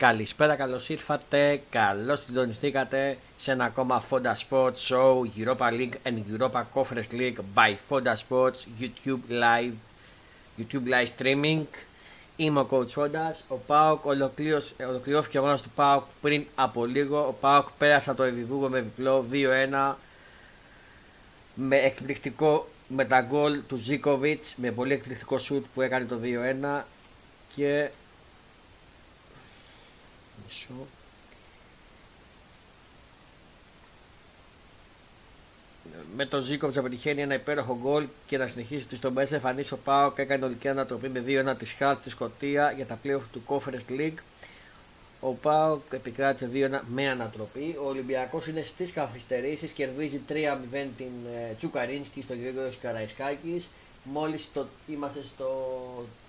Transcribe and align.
Καλησπέρα, 0.00 0.54
καλώ 0.54 0.80
ήρθατε. 0.86 1.62
Καλώ 1.70 2.16
συντονιστήκατε 2.16 3.18
σε 3.36 3.52
ένα 3.52 3.64
ακόμα 3.64 4.02
Fonda 4.10 4.32
Sports 4.48 4.74
Show 4.88 5.22
Europa 5.36 5.70
League 5.70 5.92
and 6.04 6.38
Europa 6.38 6.62
Conference 6.74 7.12
League 7.12 7.38
by 7.54 7.74
Fonda 7.88 8.14
Sports 8.14 8.66
YouTube 8.80 9.20
Live, 9.28 9.74
YouTube 10.58 10.86
Live 10.86 11.08
Streaming. 11.18 11.66
Είμαι 12.40 12.60
ο 12.60 12.68
Coach 12.70 13.02
Fonda. 13.02 13.32
Ο 13.48 13.54
Πάοκ 13.56 14.04
ολοκληρώθηκε 14.04 15.38
ο 15.38 15.40
αγώνας 15.40 15.62
του 15.62 15.70
Πάοκ 15.74 16.04
πριν 16.20 16.46
από 16.54 16.84
λίγο. 16.84 17.26
Ο 17.26 17.32
Πάοκ 17.32 17.68
πέρασε 17.78 18.14
το 18.14 18.22
Εβιβούγο 18.22 18.68
με 18.68 18.80
διπλό 18.80 19.26
2-1 19.32 19.94
με 21.54 21.76
εκπληκτικό 21.76 22.68
με 22.88 23.04
τα 23.04 23.20
γκολ 23.20 23.60
του 23.68 23.76
Ζίκοβιτς 23.76 24.54
με 24.56 24.70
πολύ 24.70 24.92
εκπληκτικό 24.92 25.38
σουτ 25.38 25.64
που 25.74 25.80
έκανε 25.80 26.04
το 26.04 26.20
2-1 26.22 26.82
και 27.54 27.90
με 36.16 36.26
τον 36.26 36.42
Ζήκοβιτ 36.42 36.76
να 36.76 36.82
πετυχαίνει 36.82 37.22
ένα 37.22 37.34
υπέροχο 37.34 37.78
γκολ 37.82 38.06
και 38.26 38.38
να 38.38 38.46
συνεχίσει 38.46 38.96
στον 38.96 39.12
Μπέσσα 39.12 39.34
εμφανίσει 39.34 39.74
ο 39.74 39.78
Πάο 39.84 40.12
και 40.12 40.22
έκανε 40.22 40.44
ολική 40.44 40.68
ανατροπή 40.68 41.08
με 41.08 41.24
2-1 41.26 41.58
της 41.58 41.72
Χάτ 41.72 42.00
στη 42.00 42.10
Σκωτία 42.10 42.72
για 42.76 42.86
τα 42.86 42.98
playoff 43.04 43.20
του 43.32 43.42
Conference 43.46 43.98
League. 43.98 44.18
Ο 45.20 45.32
Πάο 45.32 45.78
επικράτησε 45.90 46.50
2-1 46.54 46.80
με 46.88 47.08
ανατροπή. 47.08 47.76
Ο 47.82 47.88
Ολυμπιακός 47.88 48.46
είναι 48.46 48.62
στις 48.62 48.92
καθυστερήσεις, 48.92 49.72
κερδίζει 49.72 50.20
3-0 50.28 50.32
την 50.96 51.12
ε, 51.34 51.54
Τσουκαρίνσκι 51.58 52.22
στο 52.22 52.34
Γεωργίο 52.34 52.70
Καραϊσκάκης. 52.82 53.68
Μόλις 54.04 54.50
είμαστε 54.86 55.22
στο 55.22 55.48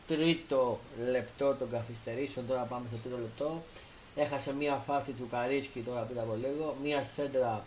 τρίτο 0.07 0.79
λεπτό 1.11 1.55
των 1.59 1.71
καθυστερήσεων, 1.71 2.47
τώρα 2.47 2.61
πάμε 2.61 2.85
στο 2.91 2.97
τρίτο 3.01 3.17
λεπτό. 3.17 3.63
Έχασε 4.15 4.53
μία 4.53 4.75
φάση 4.87 5.11
του 5.11 5.27
Καρίσκη 5.31 5.79
τώρα 5.79 6.01
πριν 6.01 6.19
από 6.19 6.35
λίγο. 6.41 6.75
Μία 6.83 7.03
σέντρα 7.15 7.63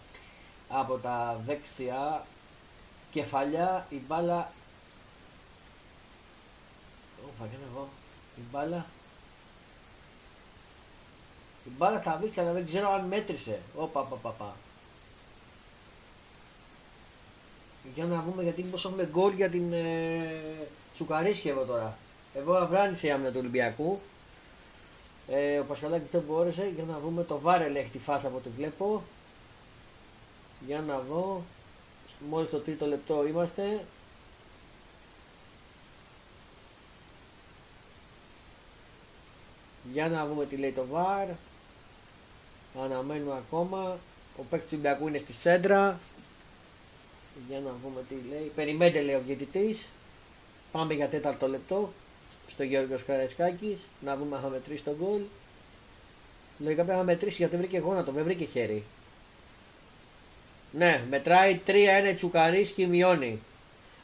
από 0.69 0.97
τα 0.97 1.41
δεξιά. 1.45 2.27
Κεφαλιά, 3.11 3.87
η 3.91 4.01
μπάλα. 4.07 4.53
Ω, 7.25 7.45
εγώ. 7.71 7.89
Η 8.37 8.41
μπάλα. 8.51 8.87
Η 11.65 11.71
μπάλα 11.77 12.01
τα 12.01 12.19
βήχια, 12.23 12.53
δεν 12.53 12.67
ξέρω 12.67 12.91
αν 12.93 13.05
μέτρησε. 13.05 13.61
Ωπα, 13.77 14.01
πα, 14.03 14.17
πα, 14.17 14.31
πα. 14.31 14.55
Για 17.95 18.05
να 18.05 18.23
δούμε 18.23 18.43
γιατί 18.43 18.63
μήπως 18.63 18.85
έχουμε 18.85 19.09
γκολ 19.13 19.33
για 19.33 19.49
την 19.51 19.73
ε, 19.73 20.69
Τσουκαρίσκη 20.95 21.49
εδώ 21.49 21.65
τώρα. 21.65 21.99
Εγώ 22.35 22.55
αβράνησε 22.55 23.07
η 23.07 23.11
άμυνα 23.11 23.31
του 23.31 23.39
Ολυμπιακού. 23.39 24.01
Ε, 25.29 25.59
ο 25.59 25.65
Πασχαλάκης 25.65 26.11
δεν 26.11 26.23
μπόρεσε 26.27 26.71
για 26.75 26.85
να 26.85 26.99
δούμε 26.99 27.25
το 27.25 27.39
Βάρελ 27.41 27.75
έχει 27.75 27.89
τη 27.89 27.99
φάση 27.99 28.27
από 28.27 28.37
ό,τι 28.37 28.49
βλέπω. 28.49 29.03
Για 30.67 30.81
να 30.81 30.99
δω. 30.99 31.43
Μόλις 32.29 32.51
το 32.51 32.59
τρίτο 32.59 32.87
λεπτό 32.87 33.27
είμαστε. 33.27 33.85
Για 39.93 40.09
να 40.09 40.27
δούμε 40.27 40.47
τι 40.47 40.57
λέει 40.57 40.73
το 40.73 40.87
Βάρ. 40.91 41.29
Αναμένουμε 42.81 43.33
ακόμα. 43.33 43.99
Ο 44.37 44.43
παίκτης 44.51 44.71
του 44.71 44.77
Ολυμπιακού 44.79 45.09
είναι 45.09 45.19
στη 45.19 45.33
σέντρα. 45.33 46.01
Για 47.49 47.61
να 47.61 47.71
δούμε 47.83 48.03
τι 48.09 48.15
λέει. 48.29 48.53
Περιμένετε 48.55 49.01
λέει 49.01 49.15
ο 49.15 49.23
διαιτητής. 49.27 49.89
Πάμε 50.73 50.95
για 50.95 51.09
τέταρτο 51.09 51.49
λεπτό 51.49 51.93
στο 52.49 52.63
Γιώργος 52.63 53.05
Καραϊσκάκης 53.05 53.81
να 54.01 54.17
δούμε 54.17 54.37
αν 54.37 54.43
θα 54.43 54.49
μετρήσει 54.49 54.83
τον 54.83 54.95
γκολ. 54.95 55.21
Λογικά 56.59 56.83
πρέπει 56.83 56.99
να 56.99 57.05
μετρήσει 57.05 57.37
γιατί 57.37 57.57
βρήκε 57.57 57.79
γόνατο, 57.79 58.13
δεν 58.13 58.25
βρήκε 58.25 58.45
χέρι. 58.45 58.85
Ναι, 60.77 61.03
μετράει 61.11 61.61
3-1 61.67 61.71
Τσουκαρίσκι 62.17 62.87
μειώνει. 62.87 63.41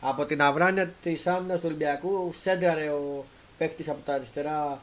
Από 0.00 0.24
την 0.24 0.42
αυράνεια 0.42 0.92
της 1.02 1.26
άμυνας 1.26 1.60
του 1.60 1.66
Ολυμπιακού 1.66 2.32
σέντραρε 2.34 2.88
ο 2.90 3.24
παίκτης 3.58 3.88
από 3.88 4.00
τα 4.04 4.14
αριστερά, 4.14 4.80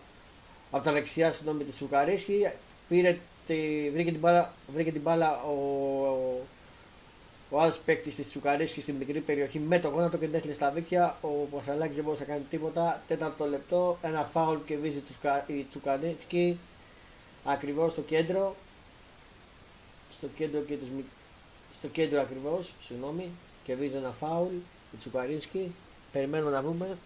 από 0.71 0.83
τα 0.83 0.91
δεξιά 0.91 1.33
συγγνώμη 1.33 1.63
τη 1.63 1.71
Τσουκαρίσκι. 1.71 2.49
Πήρε 2.87 3.17
τη, 3.47 3.55
βρήκε, 3.93 4.11
την 4.11 4.19
μπάλα, 4.19 4.53
βρήκε 4.73 4.91
την 4.91 5.01
μπάλα 5.01 5.41
ο, 5.43 5.51
ο 7.49 7.61
άλλος 7.61 7.79
παίκτης 7.85 8.15
της 8.15 8.27
Τσουκαρίσχη 8.27 8.81
στην 8.81 8.95
μικρή 8.95 9.19
περιοχή 9.19 9.59
με 9.59 9.79
το 9.79 9.87
γόνατο 9.87 10.17
και 10.17 10.25
την 10.25 10.35
έστειλε 10.35 10.53
στα 10.53 10.69
δίχτυα. 10.69 11.17
Ο 11.21 11.27
Πασαλάκης 11.27 11.95
δεν 11.95 12.03
μπορούσε 12.03 12.23
να 12.27 12.33
κάνει 12.33 12.45
τίποτα. 12.49 13.01
Τέταρτο 13.07 13.45
λεπτό, 13.45 13.97
ένα 14.01 14.23
φάουλ 14.23 14.57
και 14.65 14.77
βίζει 14.77 15.03
η 15.47 15.65
Τσουκαρίσχη 15.69 16.57
ακριβώς 17.43 17.91
στο 17.91 18.01
κέντρο. 18.01 18.55
Στο 20.11 20.27
κέντρο, 20.37 20.61
και 20.61 20.73
της, 20.73 20.87
στο 21.77 21.87
κέντρο 21.87 22.21
ακριβώς, 22.21 22.73
συγγνώμη, 22.81 23.31
και 23.63 23.75
βίζει 23.75 23.95
ένα 23.95 24.11
φάουλ 24.11 24.53
η 24.93 24.97
Τσουκαρίσχη. 24.99 25.71
Περιμένουμε 26.11 26.51
να 26.51 26.61
δούμε. 26.61 26.97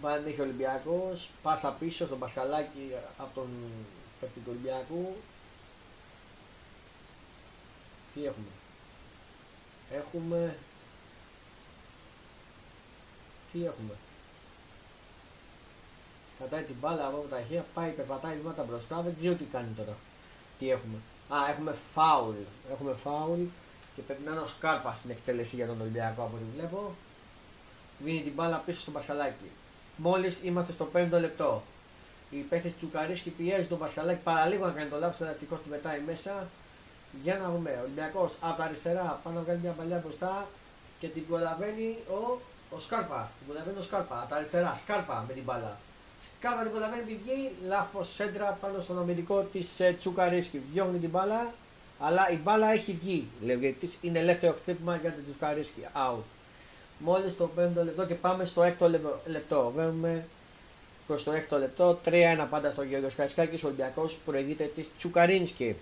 Πάνε 0.00 0.28
έχει 0.28 0.40
ο 0.40 0.42
Ολυμπιακός. 0.42 1.30
Πάσα 1.42 1.70
πίσω 1.70 2.06
στον 2.06 2.18
Πασχαλάκη 2.18 2.92
από 3.18 3.34
τον 3.34 3.48
παίκτη 4.20 4.40
του 4.40 4.50
Ολυμπιακού. 4.50 5.16
Τι 8.14 8.24
έχουμε; 8.24 8.46
Έχουμε... 9.92 10.56
Τι 13.52 13.64
έχουμε; 13.64 13.94
Κατάει 16.38 16.62
την 16.62 16.74
μπάλα 16.80 17.06
από 17.06 17.26
τα 17.30 17.36
χέρια, 17.36 17.64
πάει, 17.74 17.90
περπατάει 17.90 18.36
βήματα 18.36 18.62
μπροστά, 18.62 19.02
δεν 19.02 19.16
ξέρω 19.18 19.34
τι 19.34 19.44
κάνει 19.44 19.72
τώρα. 19.76 19.96
Τι 20.58 20.70
έχουμε; 20.70 20.96
Α, 21.28 21.36
έχουμε 21.50 21.74
φάουλ. 21.94 22.34
Έχουμε 22.72 22.94
φάουλ 23.04 23.40
και 23.94 24.02
πρέπει 24.02 24.22
να 24.24 24.30
είναι 24.30 24.40
ο 24.40 24.46
Σκάρπα 24.46 24.94
στην 24.94 25.10
εκτέλεση 25.10 25.56
για 25.56 25.66
τον 25.66 25.80
Ολυμπιακό 25.80 26.22
από 26.22 26.36
ό,τι 26.36 26.44
βλέπω. 26.56 26.94
Βίνει 28.04 28.22
την 28.22 28.32
μπάλα 28.32 28.62
πίσω 28.66 28.80
στο 28.80 28.90
Πασχαλάκι. 28.90 29.50
Μόλις 29.96 30.38
είμαστε 30.42 30.72
στο 30.72 30.88
5 30.94 31.06
λεπτό. 31.10 31.62
Η 32.30 32.36
παίχτη 32.36 32.70
Τσουκαρίσκη 32.78 33.30
πιέζει 33.30 33.66
τον 33.66 33.78
Πασχαλάκι 33.78 34.22
παραλίγο 34.22 34.66
να 34.66 34.72
κάνει 34.72 34.90
το 34.90 34.98
λάθος, 34.98 35.20
αλλά 35.20 35.30
ευτυχώς 35.30 35.58
του 35.62 35.68
μετάει 35.68 36.00
μέσα. 36.06 36.48
Για 37.22 37.36
να 37.38 37.50
δούμε. 37.50 37.70
Ο 37.70 37.82
Ολυμπιακός 37.82 38.34
από 38.40 38.56
τα 38.56 38.64
αριστερά 38.64 39.20
πάνω 39.22 39.36
να 39.36 39.42
βγάλει 39.42 39.58
μια 39.62 39.70
παλιά 39.70 39.98
μπροστά 39.98 40.48
και 41.00 41.08
την 41.08 41.26
προλαβαίνει 41.26 41.98
ο, 42.08 42.40
ο 42.76 42.80
Σκάρπα. 42.80 43.30
Την 43.38 43.46
προλαβαίνει 43.46 43.78
ο 43.78 43.82
Σκάρπα. 43.82 44.20
Από 44.20 44.28
τα 44.30 44.36
αριστερά. 44.36 44.78
Σκάρπα 44.82 45.24
με 45.28 45.32
την 45.34 45.42
μπάλα. 45.42 45.76
Σκάρπα 46.24 46.62
την 46.62 46.70
προλαβαίνει 46.70 47.02
βγει. 47.06 47.50
Λάθος 47.66 48.14
σέντρα 48.14 48.58
πάνω 48.60 48.80
στον 48.80 48.98
αμυντικό 48.98 49.42
της 49.42 49.80
ε, 49.80 49.94
Τσουκαρίσκη. 49.98 50.62
Διώχνει 50.72 50.98
την 50.98 51.08
μπάλα. 51.10 51.52
Αλλά 51.98 52.30
η 52.30 52.36
μπάλα 52.36 52.72
έχει 52.72 52.98
βγει. 53.02 53.28
Λέω 53.42 53.58
γιατί 53.58 53.90
είναι 54.00 54.18
ελεύθερο 54.18 54.56
χτύπημα 54.62 54.96
για 54.96 55.10
την 55.10 55.24
Τσουκαρίσκη. 55.24 55.86
Out. 55.94 56.22
Μόλις 56.98 57.36
το 57.36 57.50
5 57.58 57.84
λεπτό 57.84 58.06
και 58.06 58.14
πάμε 58.14 58.44
στο 58.44 58.74
6 58.80 58.90
λεπτό. 59.26 59.72
Βαίνουμε 59.76 60.26
προς 61.06 61.22
το 61.22 61.32
6 61.50 61.58
λεπτό. 61.58 62.00
3-1 62.04 62.46
πάντα 62.50 62.70
στο 62.70 62.82
Γεωργιο 62.82 63.10
Καρισκάκης. 63.16 63.62
Ο 63.64 63.66
Ολυμπιακός 63.66 64.18
προηγείται 64.24 64.64
της 64.64 64.90
Τσουκαρίνσκη. 64.96 65.76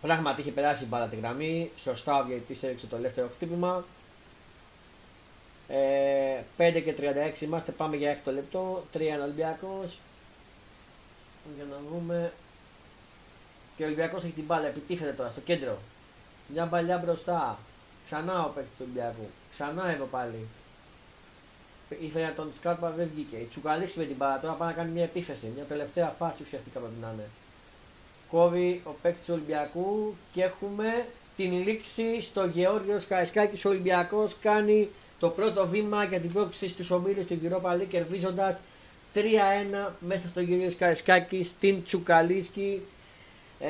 Πράγματι 0.00 0.40
είχε 0.40 0.50
περάσει 0.50 0.84
η 0.84 0.86
μπάλα 0.90 1.06
τη 1.06 1.16
γραμμή. 1.16 1.70
Σωστά 1.76 2.20
ο 2.20 2.24
διαιτητής 2.24 2.62
έριξε 2.62 2.86
το 2.86 2.96
ελεύθερο 2.96 3.30
χτύπημα. 3.34 3.84
Ε, 5.70 6.42
5 6.56 6.80
και 6.80 6.94
36 7.38 7.40
είμαστε, 7.40 7.72
πάμε 7.72 7.96
για 7.96 8.10
6 8.24 8.32
λεπτό. 8.32 8.84
3 8.92 8.98
Ολυμπιακός. 9.22 9.98
Για 11.56 11.64
να 11.70 11.76
δούμε. 11.90 12.32
Και 13.76 13.82
ο 13.82 13.86
Ολυμπιακός 13.86 14.22
έχει 14.22 14.32
την 14.32 14.44
μπάλα, 14.44 14.66
επιτίθεται 14.66 15.12
τώρα 15.12 15.30
στο 15.30 15.40
κέντρο. 15.40 15.78
Μια 16.46 16.66
μπαλιά 16.66 16.98
μπροστά. 16.98 17.58
Ξανά 18.04 18.44
ο 18.44 18.48
παίκτης 18.48 18.76
του 18.76 18.84
Ολυμπιακού. 18.84 19.28
Ξανά 19.52 19.90
εδώ 19.90 20.04
πάλι. 20.04 20.46
Ήθελε 22.00 22.24
να 22.26 22.32
τον 22.32 22.52
σκάρπα, 22.56 22.90
δεν 22.90 23.10
βγήκε. 23.14 23.36
Η 23.36 23.46
Τσουκαλίση 23.50 23.98
με 23.98 24.04
την 24.04 24.16
μπάλα 24.16 24.40
τώρα 24.40 24.54
πάει 24.54 24.68
να 24.68 24.74
κάνει 24.74 24.90
μια 24.90 25.02
επίθεση. 25.02 25.52
Μια 25.54 25.64
τελευταία 25.64 26.14
φάση 26.18 26.42
ουσιαστικά 26.42 26.78
πρέπει 26.78 27.00
να 27.00 27.10
είναι 27.14 27.28
κόβει 28.30 28.80
ο 28.84 28.90
παίκτης 29.02 29.24
του 29.24 29.32
Ολυμπιακού 29.34 30.14
και 30.32 30.42
έχουμε 30.42 31.06
την 31.36 31.52
λήξη 31.52 32.20
στο 32.20 32.44
Γεώργιος 32.44 33.06
Καραϊσκάκη. 33.06 33.66
Ο 33.66 33.70
Ολυμπιακός 33.70 34.36
κάνει 34.42 34.88
το 35.20 35.28
πρώτο 35.28 35.68
βήμα 35.68 36.04
για 36.04 36.20
την 36.20 36.32
πρόκληση 36.32 36.68
στους 36.68 36.90
ομίλους 36.90 37.26
του 37.26 37.40
Europa 37.42 37.72
League 37.72 37.86
κερδίζοντας 37.88 38.62
3-1 39.14 39.18
μέσα 40.00 40.28
στο 40.28 40.40
Γεώργιο 40.40 40.72
Καραϊσκάκη 40.78 41.44
στην 41.44 41.84
Τσουκαλίσκη. 41.84 42.82
Ε, 43.60 43.68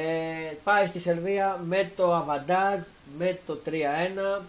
πάει 0.64 0.86
στη 0.86 0.98
Σερβία 0.98 1.60
με 1.66 1.90
το 1.96 2.14
αβαντάζ, 2.14 2.80
με 3.18 3.38
το 3.46 3.58
3-1. 3.66 4.42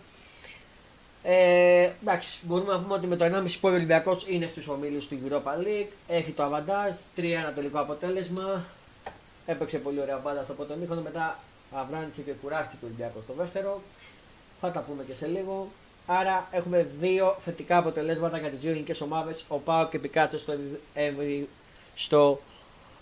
Ε, 1.23 1.89
εντάξει, 2.01 2.39
μπορούμε 2.45 2.73
να 2.73 2.79
πούμε 2.79 2.93
ότι 2.93 3.07
με 3.07 3.15
το 3.15 3.25
1,5 3.25 3.31
πόδι 3.61 3.73
ο 3.73 3.77
Ολυμπιακός 3.77 4.25
είναι 4.27 4.47
στους 4.47 4.67
ομίλους 4.67 5.07
του 5.07 5.19
Europa 5.25 5.65
League. 5.65 5.91
Έχει 6.07 6.31
το 6.31 6.43
αβαντάζ, 6.43 6.95
3-1 7.17 7.21
τελικό 7.55 7.79
αποτέλεσμα. 7.79 8.65
Έπαιξε 9.45 9.77
πολύ 9.77 10.01
ωραία 10.01 10.17
μπάλα 10.17 10.43
στο 10.43 10.53
πρώτο 10.53 10.75
μήχρονο. 10.75 11.01
Μετά 11.01 11.39
αβράνησε 11.71 12.21
και 12.21 12.31
κουράστηκε 12.31 12.85
ο 12.85 12.87
Ολυμπιακός 12.87 13.23
στο 13.23 13.33
δεύτερο. 13.37 13.81
Θα 14.61 14.71
τα 14.71 14.79
πούμε 14.79 15.03
και 15.03 15.13
σε 15.13 15.27
λίγο. 15.27 15.71
Άρα 16.19 16.47
έχουμε 16.51 16.87
δύο 16.99 17.37
θετικά 17.43 17.77
αποτελέσματα 17.77 18.37
για 18.37 18.49
τις 18.49 18.59
δύο 18.59 18.69
ελληνικές 18.69 19.01
ομάδες. 19.01 19.45
Ο 19.47 19.57
Πάο 19.57 19.87
και 19.87 19.97
επικράτησε 19.97 20.39
στο, 20.39 20.53
στο 21.95 22.39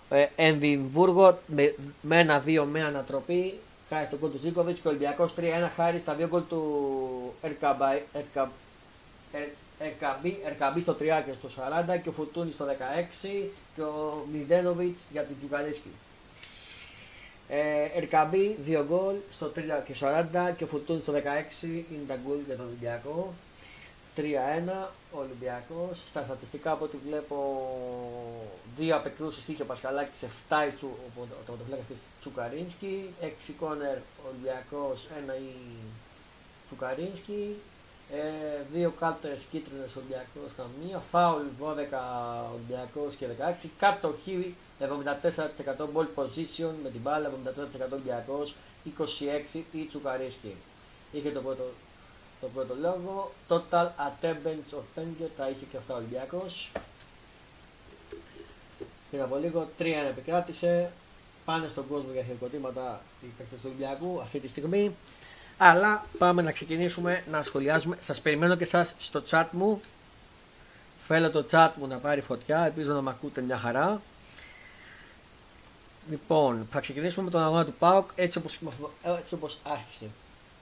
ε, 0.09 0.25
Εμβιμβούργο 0.35 1.39
με, 1.47 1.75
με 2.01 2.19
ένα-δύο 2.19 2.65
με 2.65 2.83
ανατροπή 2.83 3.59
χάρη 3.89 4.05
στον 4.05 4.19
κόλ 4.19 4.31
του 4.31 4.39
Ζήκοβιτς 4.43 4.79
και 4.79 4.87
ο 4.87 4.89
Ολυμπιακός 4.89 5.33
3-1 5.37 5.43
χάρη 5.75 5.99
στα 5.99 6.13
δύο 6.13 6.27
γκολ 6.27 6.41
του 6.49 7.33
Ερκαμπή 10.39 10.81
στο 10.81 10.93
3 10.93 10.95
και 10.99 11.33
στο 11.39 11.49
40 11.95 11.99
και 12.03 12.09
ο 12.09 12.11
Φουτούνης 12.11 12.53
στο 12.53 12.65
16 12.65 12.69
και 13.75 13.81
ο 13.81 14.25
Μιλντένοβιτ 14.31 14.97
για 15.11 15.23
την 15.23 15.35
Τζουκαλίσκη. 15.39 15.89
Ε, 17.51 17.97
Ερκαμπή 17.97 18.57
2 18.67 18.83
γκολ 18.87 19.15
στο 19.31 19.51
3 19.55 19.59
και 19.85 19.95
40 19.99 20.53
και 20.57 20.63
ο 20.63 20.67
Φουτούνη 20.67 21.01
στο 21.01 21.13
16 21.13 21.17
είναι 21.63 22.05
τα 22.07 22.19
γκολ 22.25 22.37
για 22.45 22.55
τον 22.55 22.65
Ολυμπιακό. 22.65 23.33
3-1 24.15 24.21
ο 25.11 25.19
Ολυμπιακός. 25.19 26.03
Στα 26.07 26.23
στατιστικά 26.23 26.71
από 26.71 26.83
ό,τι 26.83 26.97
βλέπω, 27.07 27.37
δύο 28.77 28.95
απεκρούσεις 28.95 29.47
είχε 29.47 29.61
ο 29.61 29.65
Πασχαλάκης, 29.65 30.23
7 30.23 30.67
η 30.67 30.71
Τσου, 30.71 30.87
ο 30.87 31.21
πρωτοφυλάκα 31.45 31.81
της 31.87 31.97
Τσουκαρίνσκι, 32.19 33.13
6 33.21 33.53
κόνερ 33.59 33.97
Ολυμπιακός, 34.29 35.07
1 35.07 35.33
η 35.33 35.53
Τσουκαρίνσκι, 36.65 37.55
ε, 38.13 38.19
δύο 38.73 38.93
κάρτε 38.99 39.39
κίτρινες 39.51 39.95
Ολυμπιακός, 39.95 40.51
καμία, 40.57 40.99
φάουλ 41.11 41.43
12 41.59 42.51
Ολυμπιακός 42.53 43.15
και 43.15 43.25
16, 43.63 43.67
κατοχή 43.79 44.55
74% 44.79 44.85
ball 45.95 46.07
position 46.15 46.71
με 46.83 46.89
την 46.89 47.01
μπάλα, 47.01 47.31
74% 47.89 47.91
Ολυμπιακός, 47.91 48.55
26 49.53 49.63
η 49.71 49.85
Τσουκαρίνσκι. 49.85 50.55
Είχε 51.11 51.31
το 51.31 51.41
πρώτο 51.41 51.63
το 52.41 52.47
πρώτο 52.53 52.75
λόγο. 52.81 53.31
Total 53.49 53.87
attendance 54.07 54.77
of 54.77 54.99
Penger 54.99 55.29
τα 55.37 55.49
είχε 55.49 55.65
και 55.71 55.77
αυτά 55.77 55.93
ο 55.93 55.97
Ολυμπιακός. 55.97 56.71
Πριν 59.09 59.21
από 59.21 59.35
λίγο 59.35 59.69
3 59.79 59.85
επικράτησε. 60.09 60.91
Πάνε 61.45 61.67
στον 61.67 61.87
κόσμο 61.87 62.11
για 62.11 62.23
χειροκροτήματα 62.23 63.01
οι 63.21 63.25
παίκτες 63.37 63.59
του 63.59 63.65
Ολυμπιακού 63.67 64.19
αυτή 64.21 64.39
τη 64.39 64.47
στιγμή. 64.47 64.95
Αλλά 65.61 66.05
πάμε 66.17 66.41
να 66.41 66.51
ξεκινήσουμε 66.51 67.23
να 67.31 67.43
σχολιάζουμε. 67.43 67.97
Σας 68.01 68.21
περιμένω 68.21 68.55
και 68.55 68.63
εσάς 68.63 68.93
στο 68.99 69.23
chat 69.29 69.45
μου. 69.51 69.81
Θέλω 71.07 71.31
το 71.31 71.45
chat 71.51 71.69
μου 71.75 71.87
να 71.87 71.97
πάρει 71.97 72.21
φωτιά. 72.21 72.65
Ελπίζω 72.65 72.93
να 72.93 73.01
με 73.01 73.09
ακούτε 73.09 73.41
μια 73.41 73.57
χαρά. 73.57 74.01
Λοιπόν, 76.09 76.67
θα 76.71 76.79
ξεκινήσουμε 76.79 77.25
με 77.25 77.31
τον 77.31 77.41
αγώνα 77.41 77.65
του 77.65 77.73
ΠΑΟΚ 77.79 78.09
έτσι 78.15 78.37
όπως, 78.37 78.59
έτσι 79.19 79.33
όπως 79.33 79.57
άρχισε. 79.63 80.05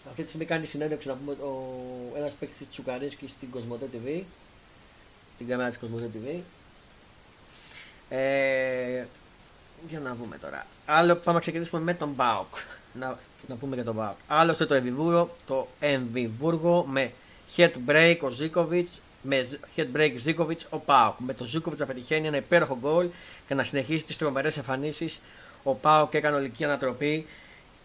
Αυτή 0.10 0.22
τη 0.22 0.28
στιγμή 0.28 0.46
κάνει 0.46 0.66
συνέντευξη 0.66 1.08
να 1.08 1.14
πούμε 1.14 1.32
ο, 1.32 1.74
ένας 2.18 2.34
παίκτης 2.34 2.58
της 2.58 2.68
Τσουκαρέσκης 2.70 3.32
στην 3.32 3.50
Κοσμοτέ 3.50 3.86
TV. 3.94 4.22
Την 5.38 5.48
κάμερα 5.48 5.70
της 5.70 5.78
Κοσμοτέ 5.78 6.10
TV. 6.14 6.40
Ε, 8.10 8.77
για 9.90 10.00
να 10.00 10.16
δούμε 10.16 10.38
τώρα. 10.38 10.66
Άλλο 10.86 11.16
πάμε 11.16 11.34
να 11.34 11.40
ξεκινήσουμε 11.40 11.82
με 11.82 11.94
τον 11.94 12.10
Μπάουκ. 12.10 12.56
Να, 12.94 13.18
να 13.48 13.56
πούμε 13.56 13.76
για 13.76 13.84
τον 13.84 13.94
Μπάουκ. 13.94 14.16
Άλλωστε 14.28 14.66
το 14.66 14.74
Εμβιβούργο, 14.74 15.36
το 15.48 15.68
Εμβιβούργο 15.80 16.86
με 16.90 17.12
head 17.56 17.72
break 17.88 18.18
ο 18.22 18.30
Ζίκοβιτ, 18.30 18.90
με 19.22 19.48
head 19.76 19.88
break 19.96 20.14
Ζίκοβιτ 20.18 20.60
ο 20.70 20.78
Πάουκ. 20.78 21.20
Με 21.20 21.34
τον 21.34 21.48
Ζίκοβιτ 21.48 21.80
να 21.80 21.86
πετυχαίνει 21.86 22.28
ένα 22.28 22.38
υπέροχο 22.38 22.78
γκολ 22.82 23.08
και 23.48 23.54
να 23.54 23.64
συνεχίσει 23.64 24.06
τις 24.06 24.18
τρομερές 24.18 24.58
εμφανίσεις. 24.58 25.20
Ο 25.64 25.74
Πάουκ 25.74 26.14
έκανε 26.14 26.36
ολική 26.36 26.64
ανατροπή 26.64 27.28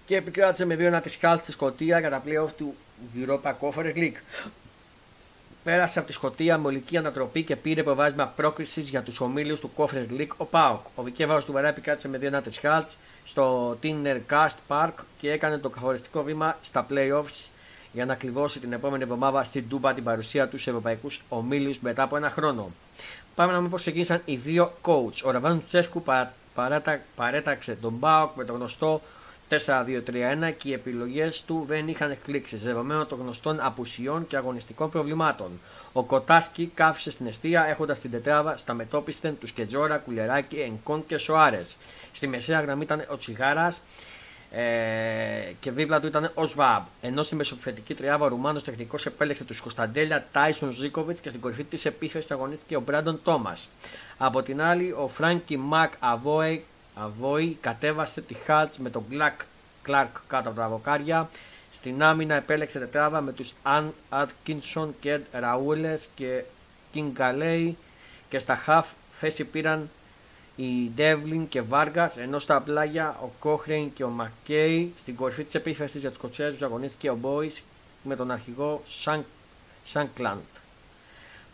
και 0.07 0.17
επικράτησε 0.17 0.65
με 0.65 0.77
2-1 0.99 1.03
της 1.03 1.13
Σκάλτ 1.13 1.43
στη 1.43 1.53
Σκωτία 1.53 1.99
για 1.99 2.11
τα 2.11 2.23
playoff 2.27 2.51
του 2.57 2.75
Europa 3.17 3.53
Conference 3.61 3.97
League. 3.97 4.17
Πέρασε 5.65 5.99
από 5.99 6.09
τη 6.09 6.15
Σκωτία 6.15 6.59
με 6.59 6.67
ολική 6.67 6.97
ανατροπή 6.97 7.43
και 7.43 7.57
πήρε 7.57 7.83
προβάσμα 7.83 8.27
πρόκρισης 8.27 8.89
για 8.89 9.03
τους 9.03 9.21
ομίλους 9.21 9.61
του 9.61 9.71
Conference 9.77 10.19
League 10.19 10.37
ο 10.37 10.45
Πάοκ. 10.45 10.87
Ο 10.95 11.03
Βικέβαρο 11.03 11.43
του 11.43 11.53
Βερά 11.53 11.69
επικράτησε 11.69 12.09
με 12.09 12.19
2-1 12.23 12.43
τη 12.43 12.53
Σκάλτ 12.53 12.89
στο 13.25 13.77
Tinner 13.83 14.21
Cast 14.31 14.57
Park 14.69 14.93
και 15.19 15.31
έκανε 15.31 15.59
το 15.59 15.69
καθοριστικό 15.69 16.23
βήμα 16.23 16.57
στα 16.61 16.87
playoffs 16.91 17.49
για 17.93 18.05
να 18.07 18.15
κλειδώσει 18.15 18.61
την 18.61 18.73
επόμενη 18.73 19.03
εβδομάδα 19.03 19.45
στην 19.45 19.69
Τούμπα 19.69 19.95
την 19.95 20.05
παρουσία 20.05 20.49
τους 20.49 20.63
σε 20.63 20.71
ευρωπαϊκούς 20.71 21.23
ομίλους 21.29 21.79
μετά 21.81 22.03
από 22.03 22.17
ένα 22.17 22.31
χρόνο. 22.31 22.71
Πάμε 23.35 23.53
να 23.53 23.59
δούμε 23.59 23.71
πώς 23.71 23.81
ξεκίνησαν 23.81 24.23
οι 24.25 24.37
δύο 24.37 24.73
coach. 24.83 25.23
Ο 25.25 25.31
Ραβάνου 25.31 25.63
Τσέσκου 25.69 26.03
παρέταξε 27.17 27.75
τον 27.81 27.99
Πάοκ 27.99 28.37
με 28.37 28.45
το 28.45 28.53
γνωστό 28.53 29.01
4-2-3-1 29.53 30.53
και 30.57 30.69
οι 30.69 30.73
επιλογές 30.73 31.43
του 31.47 31.65
δεν 31.69 31.89
είχαν 31.89 32.11
εκπλήξεις, 32.11 32.63
δεδομένων 32.63 33.07
των 33.09 33.19
γνωστών 33.19 33.61
απουσιών 33.61 34.27
και 34.27 34.37
αγωνιστικών 34.37 34.91
προβλημάτων. 34.91 35.61
Ο 35.93 36.03
Κοτάσκι 36.03 36.71
κάφησε 36.75 37.11
στην 37.11 37.27
αιστεία 37.27 37.67
έχοντας 37.67 37.99
την 37.99 38.11
τετράβα 38.11 38.57
στα 38.57 38.75
μετόπιστεν 38.75 39.39
τους 39.39 39.49
Σκετζόρα, 39.49 39.97
Κουλεράκη, 39.97 40.57
Ενκόν 40.57 41.07
και 41.07 41.17
Σοάρες. 41.17 41.77
Στη 42.13 42.27
μεσαία 42.27 42.61
γραμμή 42.61 42.83
ήταν 42.83 43.05
ο 43.09 43.17
Τσιγάρας 43.17 43.83
ε, 44.51 45.53
και 45.61 45.71
δίπλα 45.71 46.01
του 46.01 46.07
ήταν 46.07 46.31
ο 46.35 46.47
Σβάμπ. 46.47 46.83
Ενώ 47.01 47.23
στη 47.23 47.35
μεσοπιθετική 47.35 47.95
τριάβα 47.95 48.25
ο 48.25 48.29
Ρουμάνος 48.29 48.65
τεχνικός 48.65 49.07
επέλεξε 49.07 49.45
τους 49.45 49.61
Κωνσταντέλια, 49.61 50.27
Τάισον 50.33 50.71
Ζίκοβιτ 50.71 51.19
και 51.21 51.29
στην 51.29 51.41
κορυφή 51.41 51.65
της 51.65 51.85
επίθεσης 51.85 52.31
αγωνίστηκε 52.31 52.77
ο 52.77 52.81
Μπράντον 52.81 53.21
Τόμας. 53.23 53.69
Από 54.19 54.43
την 54.43 54.63
άλλη, 54.63 54.93
ο 54.93 55.09
Φράνκι 55.09 55.57
Μακ 55.57 55.93
Αβόε 55.99 56.63
Αβόη 56.95 57.59
κατέβασε 57.61 58.21
τη 58.21 58.35
Χάτς 58.35 58.79
με 58.79 58.91
τον 58.91 59.05
Κλακ 59.09 59.41
Κλάρκ 59.83 60.17
κάτω 60.27 60.49
από 60.49 60.59
τα 60.59 60.69
βοκάρια. 60.69 61.31
Στην 61.73 62.03
άμυνα 62.03 62.35
επέλεξε 62.35 62.79
τετράβα 62.79 63.21
με 63.21 63.33
τους 63.33 63.53
Αν 63.63 63.95
Άτκινσον 64.09 64.95
και 65.01 65.21
Ραούλες 65.33 66.09
και 66.15 66.43
Κινγκαλέι 66.93 67.77
και 68.29 68.39
στα 68.39 68.57
χαφ 68.57 68.87
θέση 69.19 69.45
πήραν 69.45 69.91
οι 70.57 70.91
Ντεύλιν 70.95 71.49
και 71.49 71.63
Βάργα, 71.63 72.13
ενώ 72.17 72.39
στα 72.39 72.61
πλάγια 72.61 73.17
ο 73.23 73.27
Κόχρεϊν 73.39 73.93
και 73.93 74.05
ο 74.05 74.09
Μακέι 74.09 74.93
στην 74.99 75.17
κορυφή 75.17 75.45
της 75.45 75.55
επίθεση 75.55 75.99
για 75.99 76.09
τους 76.09 76.19
Σκοτσέζους 76.19 76.63
αγωνίστηκε 76.63 77.11
ο 77.11 77.15
Μπόι 77.15 77.53
με 78.03 78.17
τον 78.17 78.31
αρχηγό 78.31 78.83
Σαν, 78.87 79.25
Σανκλάντ. 79.85 80.39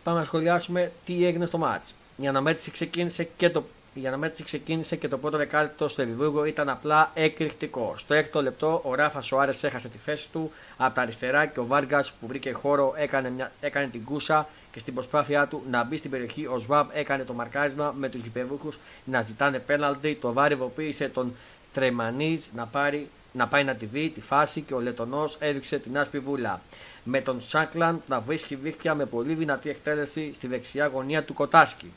Πάμε 0.03 0.19
να 0.19 0.25
σχολιάσουμε 0.25 0.93
τι 1.05 1.27
έγινε 1.27 1.47
στο 1.47 1.59
μάτς. 1.59 1.95
Η 2.17 2.27
αναμέτρηση 2.27 2.71
ξεκίνησε 2.71 3.29
και 3.37 3.51
το 3.51 3.65
η 4.03 4.07
αναμέτρηση 4.07 4.45
ξεκίνησε 4.45 4.97
και 4.97 5.09
το 5.09 5.19
πρώτο 5.19 5.37
δεκάλεπτο 5.37 5.89
στο 5.89 6.03
Εδιμβούργο 6.03 6.45
ήταν 6.45 6.69
απλά 6.69 7.11
εκρηκτικό. 7.15 7.95
Στο 7.97 8.15
έκτο 8.15 8.43
λεπτό 8.43 8.81
ο 8.85 8.95
Ράφα 8.95 9.21
Σοάρε 9.21 9.53
έχασε 9.61 9.89
τη 9.89 9.99
θέση 9.99 10.31
του 10.31 10.51
από 10.77 10.95
τα 10.95 11.01
αριστερά 11.01 11.47
και 11.47 11.61
ο 11.61 11.67
Βάργας 11.67 12.13
που 12.21 12.27
βρήκε 12.27 12.53
χώρο 12.53 12.95
έκανε, 12.97 13.31
μια, 13.31 13.53
έκανε 13.61 13.87
την 13.87 14.05
κούσα 14.05 14.49
και 14.73 14.79
στην 14.79 14.95
προσπάθειά 14.95 15.47
του 15.47 15.63
να 15.71 15.85
μπει 15.85 15.97
στην 15.97 16.11
περιοχή 16.11 16.47
ο 16.47 16.59
Σβάμπ 16.59 16.89
έκανε 16.93 17.25
το 17.25 17.33
μαρκάρισμα 17.33 17.95
με 17.97 18.09
τους 18.09 18.21
γηπεδούχους 18.21 18.79
να 19.05 19.23
ζητάνε 19.23 19.59
πέναλτι. 19.59 20.15
Το 20.21 20.33
βάρυβοποίησε 20.33 21.09
τον 21.09 21.35
Τρεμανή 21.73 22.43
να, 22.55 22.67
πάρει, 22.67 23.09
να 23.33 23.47
πάει 23.47 23.65
να 23.65 23.75
τη 23.75 23.87
δει 23.87 24.09
τη 24.09 24.21
φάση 24.21 24.61
και 24.61 24.75
ο 24.75 24.81
Λετονό 24.81 25.31
έδειξε 25.39 25.79
την 25.79 25.99
άσπρη 25.99 26.19
βούλα. 26.19 26.61
Με 27.05 27.21
τον 27.21 27.41
Σάκλαντ 27.41 28.01
να 28.09 28.21
βρίσκει 28.21 28.55
δίχτυα 28.55 28.95
με 28.95 29.05
πολύ 29.05 29.35
δυνατή 29.35 29.71
εκτέλεση 29.71 30.33
στη 30.35 30.47
δεξιά 30.47 30.87
γωνία 30.87 31.25
του 31.25 31.35
Κοτάσκι. 31.35 31.93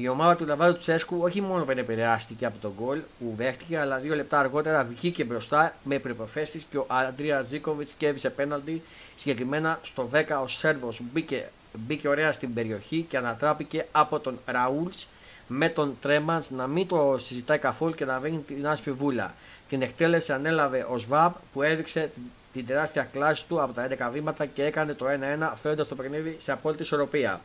Η 0.00 0.08
ομάδα 0.08 0.36
του 0.36 0.46
Λαβάδου 0.46 0.78
Τσέσκου 0.78 1.18
όχι 1.20 1.40
μόνο 1.40 1.64
δεν 1.64 1.78
επηρεάστηκε 1.78 2.46
από 2.46 2.58
τον 2.58 2.72
γκολ 2.76 3.00
που 3.18 3.34
δέχτηκε, 3.36 3.78
αλλά 3.78 3.98
δύο 3.98 4.14
λεπτά 4.14 4.38
αργότερα 4.38 4.84
βγήκε 4.84 5.24
μπροστά 5.24 5.74
με 5.82 5.98
προποθέσει 5.98 6.62
και 6.70 6.78
ο 6.78 6.86
Αντρίας 6.88 7.46
Ζήκοβιτς 7.46 7.92
κέβησε 7.92 8.30
πέναλτι. 8.30 8.82
Συγκεκριμένα 9.16 9.78
στο 9.82 10.08
10 10.12 10.22
ο 10.42 10.48
Σέρβος 10.48 11.00
μπήκε, 11.12 11.48
μπήκε 11.72 12.08
ωραία 12.08 12.32
στην 12.32 12.54
περιοχή 12.54 13.06
και 13.08 13.16
ανατράπηκε 13.16 13.86
από 13.92 14.20
τον 14.20 14.38
Ραούλς 14.46 15.06
με 15.46 15.68
τον 15.68 15.96
Τρέμαν 16.00 16.42
να 16.48 16.66
μην 16.66 16.86
το 16.86 17.18
συζητάει 17.22 17.58
καθόλου 17.58 17.94
και 17.94 18.04
να 18.04 18.20
βαίνει 18.20 18.38
την 18.38 18.66
άσπρη 18.66 18.92
βούλα. 18.92 19.34
Την 19.68 19.82
εκτέλεση 19.82 20.32
ανέλαβε 20.32 20.86
ο 20.90 20.98
Σβάμπ 20.98 21.32
που 21.52 21.62
έδειξε 21.62 22.10
την 22.52 22.66
τεράστια 22.66 23.08
κλάση 23.12 23.46
του 23.46 23.62
από 23.62 23.72
τα 23.72 23.88
11 24.08 24.12
βήματα 24.12 24.46
και 24.46 24.64
έκανε 24.64 24.94
το 24.94 25.06
1-1 25.40 25.52
φέροντας 25.62 25.88
το 25.88 25.94
παιχνίδι 25.94 26.36
σε 26.38 26.52
απόλυτη 26.52 26.82
ισορροπία. 26.82 27.40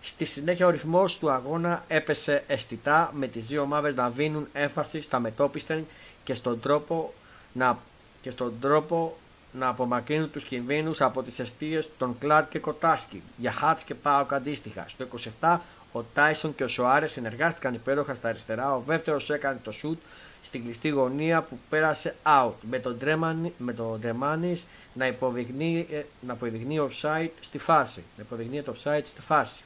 Στη 0.00 0.24
συνέχεια 0.24 0.66
ο 0.66 0.70
ρυθμός 0.70 1.18
του 1.18 1.30
αγώνα 1.30 1.84
έπεσε 1.88 2.44
αισθητά 2.46 3.12
με 3.14 3.26
τις 3.26 3.46
δύο 3.46 3.62
ομάδες 3.62 3.94
να 3.94 4.10
δίνουν 4.10 4.48
έμφαση 4.52 5.00
στα 5.00 5.18
μετόπιστεν 5.18 5.86
και 6.24 6.34
στον 6.34 6.60
τρόπο 6.60 7.12
να, 7.52 7.78
και 8.22 8.30
στον 8.30 8.54
τρόπο 8.60 9.16
να 9.52 9.68
απομακρύνουν 9.68 10.30
τους 10.30 10.44
κινδύνους 10.44 11.00
από 11.00 11.22
τις 11.22 11.38
αιστείες 11.38 11.90
των 11.98 12.18
Κλάρκ 12.18 12.48
και 12.48 12.58
Κοτάσκι 12.58 13.22
για 13.36 13.52
Χάτς 13.52 13.82
και 13.82 13.94
Πάοκ 13.94 14.32
αντίστοιχα. 14.32 14.84
Στο 14.88 15.06
27 15.40 15.58
Ο 15.92 16.02
Τάισον 16.02 16.54
και 16.54 16.64
ο 16.64 16.68
Σοάρες 16.68 17.12
συνεργάστηκαν 17.12 17.74
υπέροχα 17.74 18.14
στα 18.14 18.28
αριστερά. 18.28 18.74
Ο 18.74 18.82
δεύτερος 18.86 19.30
έκανε 19.30 19.60
το 19.62 19.72
σουτ 19.72 20.00
στην 20.42 20.64
κλειστή 20.64 20.88
γωνία 20.88 21.42
που 21.42 21.58
πέρασε 21.68 22.14
out. 22.22 22.52
Με 22.70 22.78
τον, 22.78 22.98
Τρέμανι, 22.98 23.52
με 23.58 23.72
τον 23.72 24.00
Τρεμάνης 24.00 24.66
να 24.94 25.06
υποδεικνύει, 25.06 25.86
ε, 25.90 26.02
να 26.20 26.32
υποδεικνύει 26.32 26.88
offside 26.90 27.30
στη 27.40 27.58
φάση. 27.58 28.02
Να 28.16 28.22
υποδεικνύει 28.22 28.62
το 28.62 28.74
offside 28.82 29.02
στη 29.04 29.20
φάση. 29.20 29.62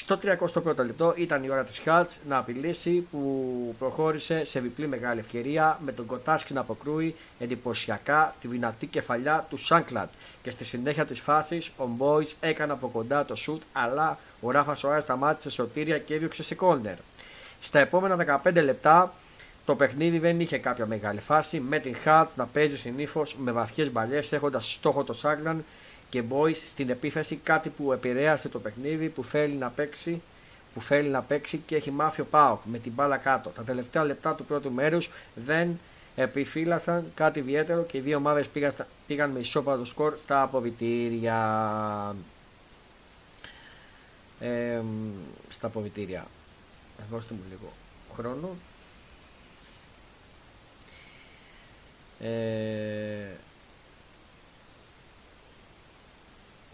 Στο 0.00 0.18
31ο 0.22 0.76
λεπτό 0.76 1.12
ήταν 1.16 1.44
η 1.44 1.50
ώρα 1.50 1.64
της 1.64 1.78
Χάτς 1.78 2.18
να 2.28 2.36
απειλήσει 2.36 3.06
που 3.10 3.74
προχώρησε 3.78 4.44
σε 4.44 4.60
διπλή 4.60 4.86
μεγάλη 4.86 5.20
ευκαιρία 5.20 5.78
με 5.84 5.92
τον 5.92 6.06
Κοτάσκι 6.06 6.52
να 6.52 6.60
αποκρούει 6.60 7.14
εντυπωσιακά 7.38 8.34
τη 8.40 8.48
δυνατή 8.48 8.86
κεφαλιά 8.86 9.46
του 9.50 9.56
Σάνκλαντ 9.56 10.08
και 10.42 10.50
στη 10.50 10.64
συνέχεια 10.64 11.06
της 11.06 11.20
φάσης 11.20 11.70
ο 11.76 11.86
Μπόις 11.86 12.36
έκανε 12.40 12.72
από 12.72 12.88
κοντά 12.88 13.24
το 13.24 13.34
σουτ 13.34 13.62
αλλά 13.72 14.18
ο 14.40 14.50
Ράφας 14.50 14.78
Σοάρας 14.78 15.02
σταμάτησε 15.02 15.50
σωτήρια 15.50 15.98
και 15.98 16.14
έδιωξε 16.14 16.42
σε 16.42 16.54
κόλνερ. 16.54 16.96
Στα 17.60 17.78
επόμενα 17.78 18.40
15 18.44 18.62
λεπτά 18.62 19.12
το 19.64 19.74
παιχνίδι 19.74 20.18
δεν 20.18 20.40
είχε 20.40 20.58
κάποια 20.58 20.86
μεγάλη 20.86 21.20
φάση 21.20 21.60
με 21.60 21.78
την 21.78 21.96
Χάτς 21.96 22.36
να 22.36 22.46
παίζει 22.46 22.78
συνήθως 22.78 23.36
με 23.36 23.52
βαθιές 23.52 23.92
μπαλιές 23.92 24.32
έχοντας 24.32 24.72
στόχο 24.72 25.04
το 25.04 25.12
Σάγκλαντ 25.12 25.60
και 26.08 26.22
Boys 26.30 26.56
στην 26.56 26.90
επίθεση 26.90 27.36
κάτι 27.36 27.68
που 27.68 27.92
επηρέασε 27.92 28.48
το 28.48 28.58
παιχνίδι 28.58 29.08
που 29.08 29.24
θέλει 29.24 29.54
να 29.54 29.68
παίξει 29.68 30.22
που 30.74 30.80
θέλει 30.84 31.08
να 31.08 31.22
παίξει 31.22 31.62
και 31.66 31.76
έχει 31.76 31.90
μάθει 31.90 32.20
ο 32.20 32.24
Πάοκ 32.24 32.60
με 32.64 32.78
την 32.78 32.92
μπάλα 32.92 33.16
κάτω. 33.16 33.48
Τα 33.50 33.62
τελευταία 33.62 34.04
λεπτά 34.04 34.34
του 34.34 34.44
πρώτου 34.44 34.72
μέρους 34.72 35.10
δεν 35.34 35.78
επιφύλασαν 36.16 37.12
κάτι 37.14 37.38
ιδιαίτερο 37.38 37.84
και 37.84 37.98
οι 37.98 38.00
δύο 38.00 38.16
ομάδες 38.16 38.46
πήγαν, 38.46 38.74
πήγαν 39.06 39.30
με 39.30 39.38
ισόπαδο 39.38 39.84
σκορ 39.84 40.18
στα 40.18 40.42
αποβιτήρια. 40.42 42.16
Ε, 44.40 44.80
στα 45.48 45.66
αποβιτήρια. 45.66 46.26
Δώστε 47.10 47.34
μου 47.34 47.42
λίγο 47.48 47.72
χρόνο. 48.14 48.56
Ε, 52.20 53.36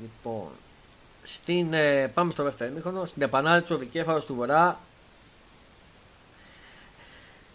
Λοιπόν, 0.05 0.49
στην, 1.23 1.73
ε, 1.73 2.09
πάμε 2.15 2.33
στο 2.33 2.43
δεύτερο 2.43 2.71
ημίχρονο. 2.71 3.05
Στην 3.05 3.23
επανάληψη 3.23 3.73
ο 3.73 3.79
Βικέφαλο 3.79 4.21
του 4.21 4.35
Βορρά. 4.35 4.81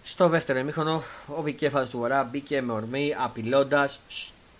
Στο 0.03 0.27
δεύτερο 0.27 0.59
ημίχρονο 0.59 1.03
ο 1.37 1.41
Βικέφαλο 1.41 1.85
του 1.85 1.97
Βορρά 1.97 2.23
μπήκε 2.23 2.61
με 2.61 2.73
ορμή 2.73 3.15
απειλώντας 3.17 3.99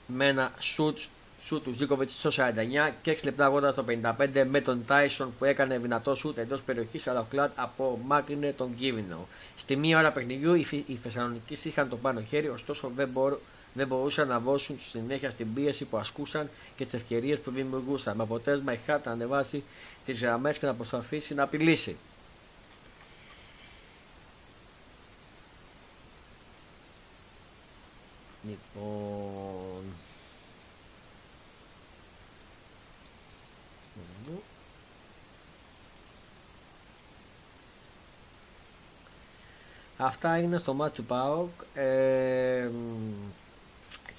με 0.08 0.28
ένα 0.28 0.52
σουτ 0.60 0.98
σου 1.42 1.62
του 1.62 1.72
Ζήκοβιτς 1.72 2.20
στο 2.20 2.30
49 2.30 2.92
και 3.02 3.18
6 3.20 3.24
λεπτά 3.24 3.46
αγώντα 3.46 3.72
στο 3.72 3.86
55 3.88 4.44
με 4.50 4.62
τον 4.62 4.86
Τάισον 4.86 5.34
που 5.38 5.46
έκανε 5.46 5.78
δυνατό 5.78 6.16
σουτ 6.16 6.38
εντός 6.38 6.62
περιοχής 6.62 7.08
αλλά 7.08 7.20
ο 7.20 7.26
Κλάτ 7.30 7.52
από 7.56 8.00
μάκρυνε 8.06 8.54
τον 8.58 8.76
Κίβινο. 8.76 9.28
Στη 9.56 9.76
μία 9.76 10.00
ώρα 10.00 10.12
παιχνιδιού 10.12 10.54
οι, 10.54 10.84
οι 10.88 11.00
Θεσσαλονικοί 11.04 11.58
είχαν 11.68 11.90
το 11.90 11.98
πάνω 11.98 12.22
χέρι, 12.22 12.50
ωστόσο 12.50 12.92
δεν, 12.96 13.08
μπορούν 13.08 13.40
δεν 13.74 13.88
μπορούσαν 13.88 14.28
να 14.28 14.40
δώσουν 14.40 14.80
συνέχεια 14.80 15.30
στην 15.30 15.54
πίεση 15.54 15.86
που 15.86 15.98
ασκούσαν 15.98 16.50
και 16.76 16.86
τις 16.86 16.94
ευκαιρίες 16.94 17.40
που 17.40 17.52
δημιουργούσαν. 17.52 18.18
Με 18.18 18.24
αποτέλεσμα 18.24 18.74
η 18.74 18.80
Χάτα 18.86 19.10
να 19.10 19.16
ανεβάσει 19.16 19.64
τις 20.06 20.22
γραμμές 20.22 20.58
και 20.58 20.66
να 20.66 20.74
προσπαθήσει 20.74 21.34
να 21.34 21.44
απειλήσει. 21.44 21.96
Λοιπόν. 28.44 29.84
Αυτά 40.02 40.38
είναι 40.38 40.58
στο 40.58 40.74
μάτι 40.74 40.96
του 40.96 41.04
ΠΑΟΚ. 41.04 41.50
Ε, 41.74 42.70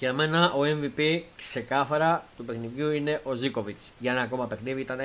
για 0.01 0.13
μένα 0.13 0.51
ο 0.51 0.59
MVP 0.61 1.21
ξεκάθαρα 1.37 2.25
του 2.37 2.45
παιχνιδιού 2.45 2.91
είναι 2.91 3.21
ο 3.23 3.33
Ζήκοβιτς. 3.33 3.91
Για 3.99 4.11
ένα 4.11 4.21
ακόμα 4.21 4.47
παιχνίδι 4.47 4.81
ήταν 4.81 4.99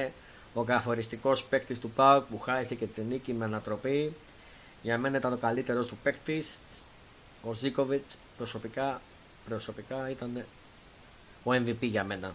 ο 0.55 0.63
καθοριστικός 0.63 1.45
παίκτης 1.45 1.79
του 1.79 1.91
ΠΑΟΚ 1.91 2.25
που 2.25 2.41
χάρισε 2.41 2.75
και 2.75 2.87
την 2.87 3.05
νίκη 3.09 3.33
με 3.33 3.45
ανατροπή. 3.45 4.13
Για 4.83 4.99
μένα 4.99 5.17
ήταν 5.17 5.33
ο 5.33 5.37
καλύτερος 5.37 5.87
του 5.87 5.97
παίκτης. 6.03 6.59
Ο 7.43 7.53
Ζήκοβιτς 7.53 8.19
προσωπικά, 8.37 9.01
προσωπικά 9.49 10.11
ήταν 10.11 10.45
ο 11.43 11.51
MVP 11.53 11.81
για 11.81 12.05
μένα. 12.05 12.35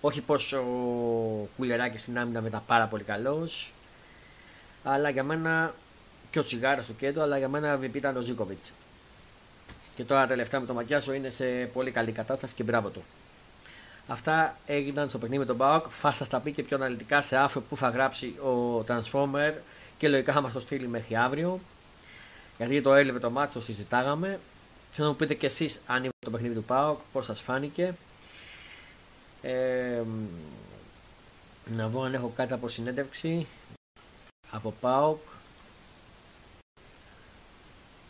Όχι 0.00 0.20
πω 0.20 0.34
ο 0.34 1.48
Κουλεράκη 1.56 1.98
στην 1.98 2.18
άμυνα 2.18 2.42
ήταν 2.46 2.62
πάρα 2.66 2.86
πολύ 2.86 3.02
καλός, 3.02 3.72
αλλά 4.84 5.08
για 5.08 5.24
μένα 5.24 5.74
και 6.30 6.38
ο 6.38 6.44
Τσιγάρα 6.44 6.82
του 6.82 6.96
κέντρο, 6.96 7.22
αλλά 7.22 7.38
για 7.38 7.48
μένα 7.48 7.78
MVP 7.78 7.94
ήταν 7.94 8.16
ο 8.16 8.20
Ζήκοβιτς. 8.20 8.72
Και 9.94 10.04
τώρα 10.04 10.26
τελευταία 10.26 10.60
με 10.60 10.66
το 10.66 10.74
Μακιάσο 10.74 11.12
είναι 11.12 11.30
σε 11.30 11.44
πολύ 11.72 11.90
καλή 11.90 12.12
κατάσταση 12.12 12.54
και 12.54 12.62
μπράβο 12.62 12.88
του. 12.88 13.04
Αυτά 14.06 14.56
έγιναν 14.66 15.08
στο 15.08 15.18
παιχνίδι 15.18 15.40
με 15.40 15.46
τον 15.46 15.56
Μπάουκ. 15.56 15.84
Θα 15.90 16.12
σα 16.12 16.26
τα 16.26 16.40
πει 16.40 16.52
και 16.52 16.62
πιο 16.62 16.76
αναλυτικά 16.76 17.22
σε 17.22 17.36
άφρο 17.36 17.60
που 17.60 17.76
θα 17.76 17.88
γράψει 17.88 18.26
ο 18.26 18.84
Transformer 18.88 19.52
και 19.98 20.08
λογικά 20.08 20.32
θα 20.32 20.40
μας 20.40 20.52
το 20.52 20.60
στείλει 20.60 20.88
μέχρι 20.88 21.16
αύριο. 21.16 21.60
Γιατί 22.56 22.82
το 22.82 22.94
έλειπε 22.94 23.18
το 23.18 23.30
μάτσο, 23.30 23.58
το 23.58 23.64
συζητάγαμε. 23.64 24.40
Θέλω 24.92 25.06
να 25.06 25.12
μου 25.12 25.16
πείτε 25.16 25.34
κι 25.34 25.46
εσείς 25.46 25.78
αν 25.86 25.98
είναι 25.98 26.12
το 26.18 26.30
παιχνίδι 26.30 26.54
του 26.54 26.64
Πάοκ, 26.64 26.98
πώς 27.12 27.24
σας 27.24 27.40
φάνηκε. 27.40 27.94
Ε, 29.42 30.02
να 31.64 31.88
δω 31.88 32.02
αν 32.02 32.14
έχω 32.14 32.32
κάτι 32.36 32.52
από 32.52 32.68
συνέντευξη 32.68 33.46
από 34.50 34.74
ΠΑΟΚ 34.80 35.20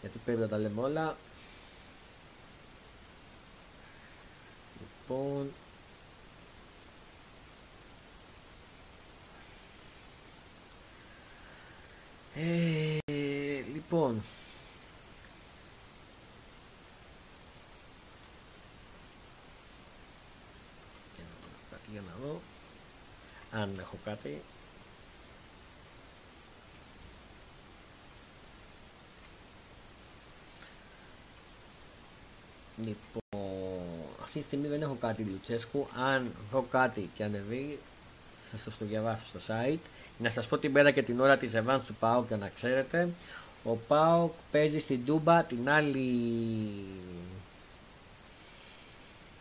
γιατί 0.01 0.19
πρέπει 0.25 0.41
να 0.41 0.49
τα 0.49 0.59
λέμε 0.59 0.81
όλα 0.81 1.17
Λοιπόν... 5.09 5.53
Ε, 12.35 12.99
λοιπόν... 13.73 14.23
Για 21.91 22.01
να 22.01 22.27
δω 22.27 22.41
αν 23.51 23.79
έχω 23.79 23.99
κάτι. 24.05 24.43
Λοιπόν, 32.77 33.24
αυτή 34.39 34.49
τη 34.49 34.57
στιγμή 34.57 34.77
δεν 34.77 34.83
έχω 34.83 34.97
κάτι 35.01 35.23
Λουτσέσκου. 35.23 35.87
Αν 35.97 36.31
δω 36.51 36.67
κάτι 36.71 37.11
και 37.17 37.25
ανεβεί, 37.25 37.79
θα 38.51 38.57
σας 38.65 38.79
το 38.79 38.85
διαβάσω 38.85 39.27
στο 39.27 39.39
site. 39.47 39.79
Να 40.19 40.31
σας 40.31 40.47
πω 40.47 40.59
την 40.59 40.71
μέρα 40.71 40.91
και 40.91 41.03
την 41.03 41.21
ώρα 41.21 41.37
της 41.37 41.53
Evans 41.55 41.81
του 41.87 41.95
ΠΑΟΚ 41.95 42.27
για 42.29 42.37
να 42.37 42.49
ξέρετε. 42.49 43.09
Ο 43.65 43.71
ΠΑΟΚ 43.89 44.33
παίζει 44.51 44.81
στην 44.81 45.05
Τούμπα 45.05 45.43
την 45.43 45.69
άλλη... 45.69 46.21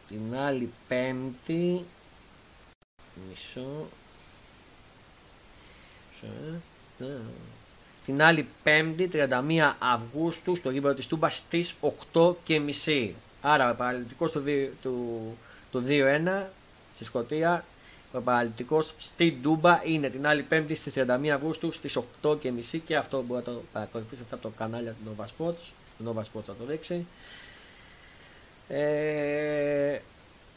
Την 0.07 0.35
άλλη 0.35 0.71
πέμπτη... 0.87 1.85
Μισό... 3.29 3.87
Την 8.05 8.21
άλλη 8.21 8.47
πέμπτη 8.63 9.09
31 9.13 9.73
Αυγούστου 9.79 10.55
στο 10.55 10.69
γήπεδο 10.69 10.93
της 10.93 11.07
Τούμπας 11.07 11.37
στις 11.37 11.75
8.30. 12.13 13.11
Άρα 13.45 13.71
ο 13.71 13.75
παραλυτικός 13.75 14.31
του, 14.31 14.43
του, 14.81 15.37
του 15.71 15.83
2-1 15.87 16.45
στη 16.95 17.03
Σκωτία, 17.03 17.65
ο 18.13 18.21
παραλυτικός 18.21 18.93
στην 18.97 19.35
Ντούμπα 19.41 19.81
είναι 19.85 20.09
την 20.09 20.27
άλλη 20.27 20.41
Πέμπτη 20.41 20.75
στις 20.75 20.93
31 20.97 21.27
Αυγούστου 21.27 21.71
στις 21.71 21.99
8.30 22.21 22.79
και 22.85 22.95
αυτό 22.95 23.21
μπορείτε 23.21 23.49
να 23.49 23.55
το 23.55 23.63
παρακολουθήσετε 23.73 24.35
από 24.35 24.43
το 24.43 24.49
κανάλι 24.57 24.95
του 25.05 25.15
Nova 25.17 25.23
Sports. 25.23 25.71
Το 25.97 26.11
Nova 26.11 26.21
Sports 26.21 26.43
θα 26.45 26.55
το 26.55 26.65
δείξει. 26.65 27.05
Ε, 28.67 29.99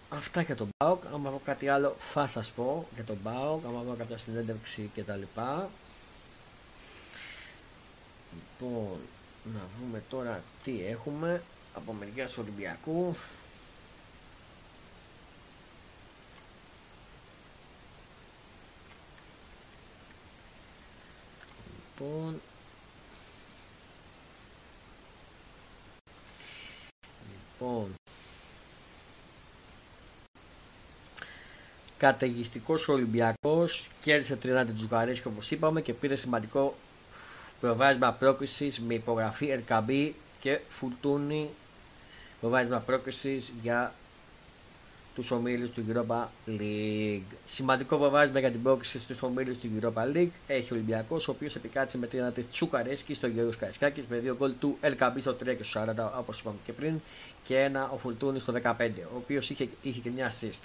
αυτά 0.09 0.41
για 0.41 0.57
τον 0.57 0.69
Μπάουκ. 0.79 1.03
Αν 1.15 1.25
έχω 1.25 1.41
κάτι 1.45 1.69
άλλο 1.69 1.97
θα 2.13 2.27
σας 2.27 2.51
πω 2.51 2.87
για 2.95 3.05
τον 3.05 3.19
Μπάουκ. 3.23 3.65
Αν 3.65 3.75
έχω 3.75 3.95
κάποια 3.99 4.19
συνέντευξη 4.19 4.91
κτλ. 4.95 5.21
Λοιπόν, 8.33 8.99
να 9.45 9.61
δούμε 9.81 10.03
τώρα 10.11 10.43
τι 10.65 10.87
έχουμε 10.87 11.43
από 11.77 11.93
μεριά 11.93 12.29
Ολυμπιακού. 12.39 13.17
Λοιπόν, 21.99 22.41
λοιπόν, 27.59 27.95
Καταιγιστικός 31.99 32.89
Ολυμπιακός 32.89 33.91
κέρδισε 34.01 34.39
30 34.43 34.67
Τζουκαρέσκι 34.75 35.27
όπως 35.29 35.51
είπαμε 35.51 35.81
και 35.81 35.93
πήρε 35.93 36.17
σημαντικό 36.17 36.77
προβάσμα 37.61 38.13
πρόκρισης 38.13 38.81
με 38.81 38.95
υπογραφή 38.95 39.47
Ερκαμπή 39.47 40.15
και 40.41 40.61
Φουρτούνη. 40.69 41.51
Προβάσμα 42.41 42.79
πρόκριση 42.79 43.45
για 43.63 43.95
τους 45.17 45.31
ομίλους 45.31 45.71
του 45.71 45.85
Europa 45.93 46.25
League. 46.61 47.37
Σημαντικό 47.47 47.97
προβάσμα 47.97 48.39
για 48.39 48.51
την 48.51 48.63
πρόκριση 48.63 48.99
στους 48.99 49.23
ομίλους 49.23 49.57
του 49.57 49.69
Europa 49.81 50.17
League 50.17 50.29
έχει 50.47 50.73
ο 50.73 50.77
Ολυμπιακός, 50.77 51.29
ο 51.29 51.31
οποίος 51.31 51.57
επικράτησε 51.57 51.99
με 51.99 52.09
30 52.13 52.43
Τσουκαρέσκι 52.53 53.15
στο 53.15 53.27
Γιώργος 53.27 53.57
Καρισκάκης 53.57 54.07
με 54.07 54.19
δύο 54.19 54.37
γκολ 54.37 54.53
του 54.61 54.77
Ερκαμπή 54.81 55.21
στο 55.21 55.37
3 55.45 55.57
και 55.57 55.63
στο 55.63 55.85
40 55.97 56.19
όπως 56.19 56.41
είπαμε 56.41 56.57
και 56.65 56.73
πριν 56.73 57.01
και 57.45 57.59
ένα 57.59 57.91
ο 57.95 57.97
Φουρτούνη 57.97 58.41
στο 58.41 58.53
15, 58.63 58.91
ο 59.13 59.17
οποίος 59.17 59.51
είχε, 59.51 59.69
είχε 59.83 60.01
και 60.01 60.11
μια 60.11 60.33
assist. 60.33 60.63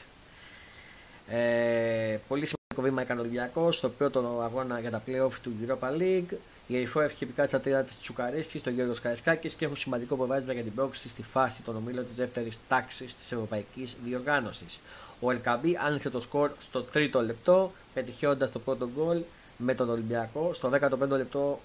Ε, 1.27 2.17
πολύ 2.27 2.45
σημαντικό 2.45 2.81
βήμα 2.81 3.01
έκανε 3.01 3.19
ο 3.19 3.23
Ολυμπιακός 3.23 3.75
στο 3.77 3.89
πρώτο 3.89 4.41
αγώνα 4.43 4.79
για 4.79 4.91
τα 4.91 5.03
playoff 5.07 5.33
του 5.43 5.53
Europa 5.67 6.01
League. 6.01 6.35
Η 6.71 6.75
Ερυφό 6.75 7.01
έχει 7.01 7.23
επικράτησε 7.23 7.57
τα 7.57 7.63
τρία 7.63 7.83
της 7.83 7.99
Τσουκαρέσκης 7.99 8.59
στο 8.59 8.69
Γιώργος 8.69 8.99
Καρισκάκης 8.99 9.53
και 9.53 9.65
έχουν 9.65 9.77
σημαντικό 9.77 10.15
προβάδισμα 10.15 10.53
για 10.53 10.63
την 10.63 10.73
πρόκληση 10.73 11.09
στη 11.09 11.23
φάση 11.23 11.61
των 11.61 11.75
ομίλων 11.75 12.05
της 12.05 12.15
δεύτερης 12.15 12.59
τάξης 12.67 13.15
της 13.15 13.31
Ευρωπαϊκής 13.31 13.95
Διοργάνωσης. 14.03 14.79
Ο 15.19 15.31
Ελκαμπή 15.31 15.77
άνοιξε 15.85 16.09
το 16.09 16.19
σκορ 16.19 16.51
στο 16.59 16.81
τρίτο 16.83 17.21
λεπτό, 17.21 17.71
πετυχαίνοντας 17.93 18.51
το 18.51 18.59
πρώτο 18.59 18.89
γκολ 18.95 19.21
με 19.57 19.73
τον 19.73 19.89
Ολυμπιακό. 19.89 20.53
Στο 20.53 20.69
15ο 20.69 21.09
λεπτό 21.09 21.59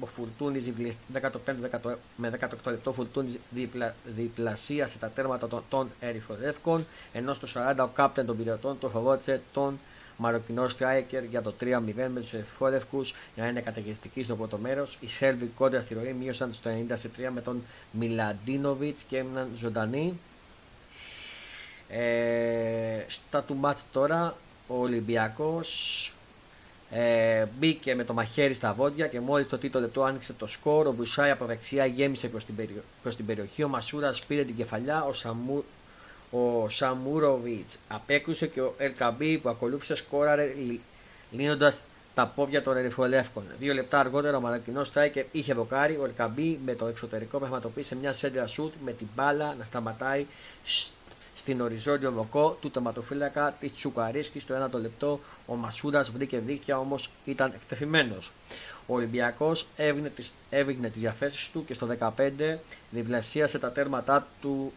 ο 0.00 0.06
Φουρτούνη 0.06 0.74
15 1.12 1.94
με 2.16 2.38
18 2.40 2.48
λεπτό 2.66 2.92
Φουρτούνη 2.92 3.40
διπλα, 3.50 3.94
διπλασίασε 4.16 4.98
τα 4.98 5.08
τέρματα 5.08 5.48
των, 5.48 5.62
των 5.68 5.90
Ερυφοδεύκων 6.00 6.86
ενώ 7.12 7.34
στο 7.34 7.48
40 7.54 7.74
ο 7.78 7.86
κάπτεν 7.86 8.26
των 8.26 8.36
πυρετών 8.36 8.78
το 8.78 8.88
φοβότησε 8.88 9.40
τον 9.52 9.78
Μαροκινό 10.16 10.68
Στράικερ 10.68 11.24
για 11.24 11.42
το 11.42 11.54
3-0 11.60 11.64
με 11.94 12.20
τους 12.20 12.32
Ερυφόδευκου 12.32 13.02
για 13.02 13.42
να 13.42 13.48
είναι 13.48 13.60
καταιγιστικοί 13.60 14.22
στο 14.22 14.36
πρώτο 14.36 14.56
μέρος. 14.56 14.98
Οι 15.00 15.08
Σέρβοι 15.08 15.50
κόντρα 15.56 15.80
στη 15.80 15.94
ροή 15.94 16.12
μείωσαν 16.12 16.52
στο 16.52 16.70
90 16.88 16.92
3 16.92 17.28
με 17.34 17.40
τον 17.40 17.62
Μιλαντίνοβιτς 17.90 19.02
και 19.02 19.18
έμειναν 19.18 19.48
ζωντανοί. 19.54 20.18
Ε, 21.88 23.04
στα 23.06 23.42
του 23.42 23.54
μάτ 23.54 23.78
τώρα 23.92 24.36
ο 24.66 24.80
Ολυμπιακός 24.80 26.12
ε, 26.90 27.46
μπήκε 27.58 27.94
με 27.94 28.04
το 28.04 28.12
μαχαίρι 28.12 28.54
στα 28.54 28.72
βόντια 28.72 29.06
και 29.06 29.20
μόλις 29.20 29.48
το 29.48 29.58
τρίτο 29.58 29.80
λεπτό 29.80 30.02
άνοιξε 30.02 30.32
το 30.32 30.46
σκορ. 30.46 30.86
Ο 30.86 30.92
Βουσάη 30.92 31.30
από 31.30 31.44
δεξιά 31.44 31.86
γέμισε 31.86 32.28
προς 32.28 32.44
την, 32.44 32.56
περι... 32.56 32.82
προς 33.02 33.16
την 33.16 33.26
περιοχή. 33.26 33.62
Ο 33.62 33.68
Μασούρας 33.68 34.24
πήρε 34.24 34.44
την 34.44 34.56
κεφαλιά. 34.56 35.04
Ο, 35.04 35.12
Σαμου... 35.12 35.64
ο 36.34 36.68
Σαμούροβιτς 36.68 37.78
απέκρουσε 37.88 38.46
και 38.46 38.60
ο 38.60 38.74
Ελκαμπή 38.78 39.38
που 39.38 39.48
ακολούθησε 39.48 39.94
σκόραρε 39.94 40.54
λύνοντας 41.30 41.84
τα 42.14 42.26
πόδια 42.26 42.62
των 42.62 42.76
ερυφολεύκων. 42.76 43.44
Δύο 43.58 43.74
λεπτά 43.74 43.98
αργότερα 43.98 44.36
ο 44.36 44.40
Μαρακινός 44.40 44.86
Στράικερ 44.86 45.24
είχε 45.32 45.54
βοκάρει. 45.54 45.98
Ο 46.00 46.04
Ελκαμπή 46.04 46.60
με 46.64 46.74
το 46.74 46.86
εξωτερικό 46.86 47.38
πραγματοποίησε 47.38 47.96
μια 47.96 48.12
σέντρα 48.12 48.46
σουτ 48.46 48.74
με 48.84 48.92
την 48.92 49.06
μπάλα 49.14 49.54
να 49.58 49.64
σταματάει 49.64 50.26
στην 51.36 51.60
οριζόντιο 51.60 52.12
βοκό 52.12 52.58
του 52.60 52.70
τερματοφύλακα 52.70 53.56
της 53.60 53.72
Τσουκαρίσκη 53.72 54.40
στο 54.40 54.68
1 54.72 54.80
λεπτό. 54.80 55.20
Ο 55.46 55.54
Μασούρας 55.54 56.10
βρήκε 56.10 56.38
δίκτυα 56.38 56.78
όμως 56.78 57.10
ήταν 57.24 57.52
εκτεθειμένος. 57.54 58.32
Ο 58.86 58.94
Ολυμπιακός 58.94 59.66
έβγαινε 59.76 60.88
τις 60.90 61.00
διαθέσεις 61.00 61.50
του 61.50 61.64
και 61.64 61.74
στο 61.74 61.86
15 61.86 62.58
διβλευσίασε 62.90 63.58
τα 63.58 63.72
τέρματά 63.72 64.26
του 64.40 64.72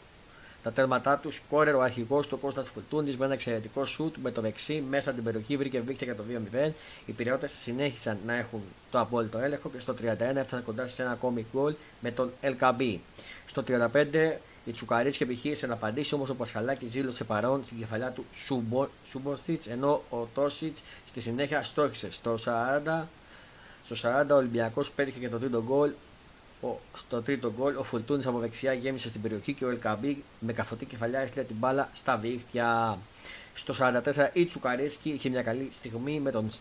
τα 0.64 0.72
τέρματά 0.72 1.18
τους 1.18 1.36
σκόρερ 1.36 1.76
ο 1.76 1.82
αρχηγός 1.82 2.28
του 2.28 2.40
Κώστας 2.40 2.70
Φουρτούνη 2.70 3.16
με 3.18 3.26
ένα 3.26 3.34
εξαιρετικό 3.34 3.86
σουτ 3.86 4.16
με 4.24 4.32
το 4.32 4.42
δεξί 4.42 4.84
μέσα 4.90 5.14
την 5.14 5.24
περιοχή 5.24 5.58
βρήκε 5.58 5.80
δίκτυα 5.80 6.08
για 6.08 6.16
το 6.16 6.24
2-0. 6.68 6.72
Οι 7.06 7.12
πυρεώτε 7.12 7.48
συνέχισαν 7.48 8.18
να 8.26 8.34
έχουν 8.34 8.62
το 8.92 9.00
απόλυτο 9.00 9.38
έλεγχο 9.38 9.70
και 9.70 9.80
στο 9.80 9.94
31 10.02 10.18
έφτασαν 10.20 10.64
κοντά 10.64 10.88
σε 10.88 11.02
ένα 11.02 11.12
ακόμη 11.12 11.46
γκολ 11.54 11.76
με 12.00 12.12
τον 12.12 12.32
LKB. 12.42 12.98
Στο 13.46 13.64
35 13.68 14.38
η 14.68 14.72
Τσουκαρίτσια 14.72 15.26
επιχείρησε 15.26 15.68
να 15.68 15.74
απαντήσει, 15.74 16.14
όμως 16.14 16.30
ο 16.30 16.36
Πασχαλάκη 16.36 16.86
δήλωσε 16.86 17.24
παρόν 17.24 17.64
στην 17.64 17.78
κεφαλιά 17.80 18.12
του 18.12 18.26
Σούμποστιτ, 19.06 19.62
ενώ 19.68 20.04
ο 20.10 20.28
Τόσιτς 20.34 20.84
στη 21.08 21.22
συνέχεια 21.22 21.64
στόχισε. 21.64 22.12
Στο 22.12 22.38
40, 22.46 23.04
στο 23.86 24.10
40 24.22 24.26
ο 24.32 24.36
Ολυμπιακός 24.36 24.92
πέτυχε 24.92 25.20
και 25.20 25.30
το 25.30 25.38
τρίτο 25.38 25.64
γκολ. 25.64 25.92
Ο, 26.62 26.68
στο 26.98 27.22
τρίτο 27.22 27.54
γκολ 27.58 27.76
ο 27.76 27.84
Φουλτούνη 27.84 28.26
από 28.26 28.40
δεξιά 28.40 28.74
γέμισε 28.74 29.10
στην 29.10 29.22
περιοχή 29.22 29.54
και 29.54 29.66
ο 29.66 29.70
Ελκαμπή 29.70 30.24
με 30.40 30.54
καφωτή 30.54 30.86
κεφαλιά 30.86 31.20
έστειλε 31.20 31.44
την 31.44 31.56
μπάλα 31.56 31.90
στα 31.94 32.18
δίχτυα. 32.18 32.98
Στο 33.54 33.74
44 33.80 34.30
η 34.34 34.46
Τσουκαρέσκι 34.46 35.10
είχε 35.10 35.30
μια 35.30 35.42
καλή 35.42 35.68
στιγμή 35.72 36.20
με 36.20 36.32
τον 36.32 36.52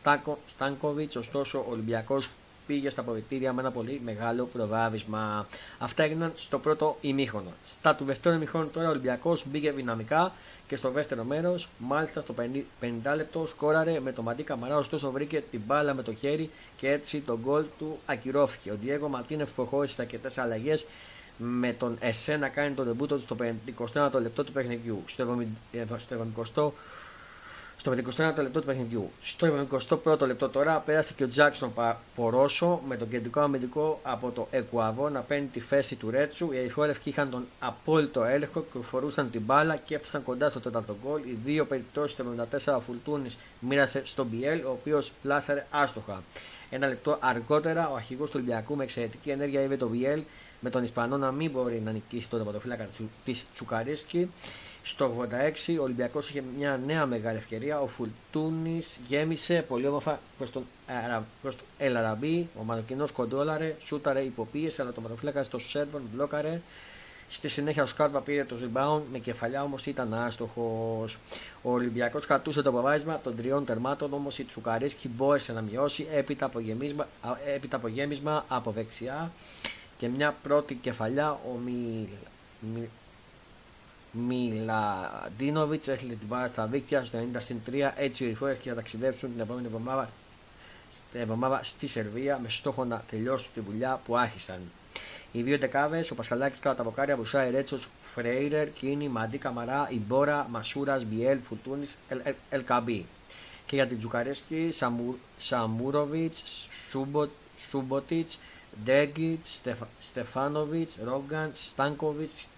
Στάνκοβιτς, 0.47 1.17
ωστόσο 1.17 1.59
ο 1.59 1.71
Ολυμπιακός 1.71 2.31
πήγε 2.67 2.91
στα 2.91 3.01
αποδητήρια 3.01 3.53
με 3.53 3.61
ένα 3.61 3.71
πολύ 3.71 4.01
μεγάλο 4.05 4.49
προβάδισμα. 4.53 5.47
Αυτά 5.79 6.03
έγιναν 6.03 6.33
στο 6.37 6.59
πρώτο 6.59 6.97
ημίχρονο. 7.01 7.53
Στα 7.65 7.95
του 7.95 8.05
δεύτερου 8.05 8.35
ημίχρονου 8.35 8.69
τώρα 8.69 8.87
ο 8.87 8.91
Ολυμπιακός 8.91 9.45
μπήκε 9.47 9.73
δυναμικά 9.73 10.33
και 10.69 10.77
στο 10.77 10.91
δεύτερο 10.91 11.25
μέρος, 11.25 11.69
μάλιστα 11.79 12.21
στο 12.21 12.35
50 12.81 13.17
λεπτό, 13.17 13.47
σκόραρε 13.47 14.01
με 14.01 14.13
το 14.13 14.23
Μαντί 14.23 14.43
Καμαρά, 14.43 14.77
ωστόσο 14.77 15.11
βρήκε 15.11 15.43
την 15.51 15.61
μπάλα 15.67 15.95
με 15.95 16.03
το 16.03 16.15
χέρι 16.15 16.51
και 16.77 16.91
έτσι 16.91 17.21
το 17.21 17.39
γκολ 17.43 17.65
του 17.79 17.99
ακυρώθηκε. 18.07 18.71
Ο 18.71 18.77
Διέγο 18.83 19.09
Ματίνεφ 19.09 19.51
προχώρησε 19.51 19.95
σε 19.95 20.03
αρκετέ 20.03 20.31
αλλαγές 20.37 20.85
με 21.37 21.73
τον 21.73 21.97
Εσέ 22.01 22.37
να 22.37 22.49
κάνει 22.49 22.75
τον 22.75 22.87
τεμπούτο 22.87 23.17
του 23.17 23.23
στο 23.23 23.37
51 23.89 24.11
λεπτό 24.21 24.45
του 24.45 24.53
παιχνιδιού. 24.53 25.03
Στο 25.07 25.39
70 25.73 26.71
στο 27.87 27.95
51ο 27.95 28.37
λεπτό 28.37 28.61
του 28.61 28.67
παιχνιδιού. 28.67 29.11
Στο 29.21 29.67
21ο 29.89 30.27
λεπτό 30.27 30.49
τώρα 30.49 30.79
πέρασε 30.79 31.13
και 31.17 31.25
ο 31.25 31.29
Τζάξον 31.29 31.73
Πορόσο 32.15 32.81
με 32.87 32.97
τον 32.97 33.09
κεντρικό 33.09 33.41
αμυντικό 33.41 34.01
από 34.03 34.31
το 34.31 34.49
Εκουαβό 34.51 35.09
να 35.09 35.21
παίρνει 35.21 35.47
τη 35.47 35.61
θέση 35.61 35.95
του 35.95 36.11
Ρέτσου. 36.11 36.53
Οι 36.53 36.59
αριφόρευκοι 36.59 37.09
είχαν 37.09 37.31
τον 37.31 37.47
απόλυτο 37.59 38.25
έλεγχο 38.25 38.65
και 38.73 38.79
φορούσαν 38.83 39.31
την 39.31 39.41
μπάλα 39.41 39.77
και 39.77 39.95
έφτασαν 39.95 40.23
κοντά 40.23 40.51
στο 40.51 40.61
τέταρτο 40.61 40.97
γκολ. 41.03 41.21
Οι 41.21 41.39
δύο 41.45 41.65
περιπτώσεις 41.65 42.17
του 42.17 42.35
74 42.65 42.79
Φουλτούνη 42.87 43.29
μοίρασε 43.61 44.03
στον 44.05 44.27
Μπιέλ, 44.27 44.65
ο 44.65 44.71
οποίος 44.71 45.13
πλάσαρε 45.23 45.67
άστοχα. 45.71 46.23
Ένα 46.71 46.87
λεπτό 46.87 47.19
αργότερα, 47.21 47.91
ο 47.91 47.95
αρχηγός 47.95 48.31
του 48.31 48.35
Ολυμπιακού 48.37 48.77
με 48.77 48.85
εξαιρετική 48.85 49.31
ενέργεια 49.31 49.63
είδε 49.63 49.77
τον 49.77 49.89
Μπιέλ 49.89 50.23
με 50.61 50.71
τον 50.71 50.85
Ισπανό 50.85 51.17
να 51.17 51.33
μην 51.33 51.51
μπορεί 51.51 51.83
να 51.85 51.91
νικήσει 51.91 52.29
τον 52.29 52.39
τερματοφύλακα 52.39 52.89
της 53.25 53.47
Τσουκαρίσκη. 53.55 54.31
Στο 54.89 55.27
86 55.69 55.77
ο 55.79 55.83
Ολυμπιακός 55.83 56.29
είχε 56.29 56.43
μια 56.57 56.81
νέα 56.87 57.07
μεγάλη 57.07 57.37
ευκαιρία. 57.37 57.81
Ο 57.81 57.87
Φουλτούνης 57.87 59.01
γέμισε 59.09 59.65
πολύ 59.69 59.87
όμορφα 59.87 60.21
προς 60.39 60.51
τον, 60.51 60.65
προς 61.43 61.57
τον 61.57 61.65
Ελαραμπή. 61.79 62.49
Ο 62.61 62.63
Μαροκινό 62.63 63.07
κοντόλαρε, 63.13 63.77
σούταρε 63.81 64.21
υποπίεση, 64.21 64.81
αλλά 64.81 64.93
το 64.93 65.01
ματοφύλακα 65.01 65.43
στο 65.43 65.59
Σέρβον 65.59 66.03
μπλόκαρε. 66.13 66.61
Στη 67.29 67.49
συνέχεια 67.49 67.83
ο 67.83 67.87
Σκάρπα 67.87 68.21
πήρε 68.21 68.45
το 68.45 68.57
rebound 68.63 69.01
με 69.13 69.19
κεφαλιά 69.19 69.63
όμως 69.63 69.87
ήταν 69.87 70.15
άστοχος. 70.15 71.19
Ο 71.63 71.73
Ολυμπιακός 71.73 72.27
κρατούσε 72.27 72.63
το 72.63 72.73
προβάδισμα 72.73 73.21
των 73.21 73.37
τριών 73.37 73.65
τερμάτων 73.65 74.13
όμως 74.13 74.39
η 74.39 74.45
Τσουκαρίσκη 74.45 75.09
μπόρεσε 75.09 75.53
να 75.53 75.61
μειώσει 75.61 76.07
έπειτα 76.13 76.47
από, 76.47 76.61
γέμισμα, 76.61 77.09
έπειτα 77.55 77.77
από 77.77 77.89
γέμισμα 77.89 78.45
από 78.49 78.71
δεξιά 78.71 79.33
και 79.99 80.09
μια 80.09 80.35
πρώτη 80.43 80.75
κεφαλιά 80.75 81.31
ο 81.31 81.59
Μι, 81.65 82.09
Μιλαντίνοβιτς 84.17 85.89
έστειλε 85.89 86.15
την 86.15 86.27
μπάλα 86.27 86.47
στα 86.47 86.67
δίκτυα 86.67 87.05
στο 87.05 87.19
90 87.19 87.39
3. 87.71 87.93
Έτσι 87.97 88.25
οι 88.25 88.27
ρηφόρε 88.27 88.55
και 88.55 88.69
θα 88.69 88.75
ταξιδέψουν 88.75 89.33
την 89.33 89.41
επόμενη 89.41 89.67
εβδομάδα, 89.67 90.11
εβδομάδα 91.13 91.61
στη 91.65 91.87
Σερβία 91.87 92.39
με 92.43 92.49
στόχο 92.49 92.85
να 92.85 93.05
τελειώσουν 93.11 93.51
τη 93.55 93.61
δουλειά 93.61 94.01
που 94.05 94.17
άρχισαν. 94.17 94.61
Οι 95.33 95.43
δύο 95.43 95.59
δεκάδες, 95.59 96.11
ο 96.11 96.15
Πασχαλάκης 96.15 96.59
κάτω 96.59 96.77
τα 96.77 96.83
βοκάρια, 96.83 97.17
Μπουσάι 97.17 97.51
Ρέτσος, 97.51 97.89
Φρέιρερ, 98.15 98.73
Κίνη, 98.73 99.09
Μαντί 99.09 99.39
Καμαρά, 99.39 99.89
Ιμπόρα, 99.93 100.47
Μασούρας, 100.51 101.05
Μπιέλ, 101.05 101.39
Φουτούνης, 101.49 101.99
Ελκαμπή. 102.51 103.07
Και 103.67 103.77
για 103.77 103.87
την 103.87 103.99
Τζουκαρέσκη, 103.99 104.75
Σαμούροβιτς, 105.39 106.69
Σούμποτιτς, 107.69 108.39
Ντέγκιτς, 108.85 109.63
Στεφάνοβιτς, 110.01 110.99
Ρόγκαν, 111.05 111.51
Στάνκοβιτς, 111.55 112.49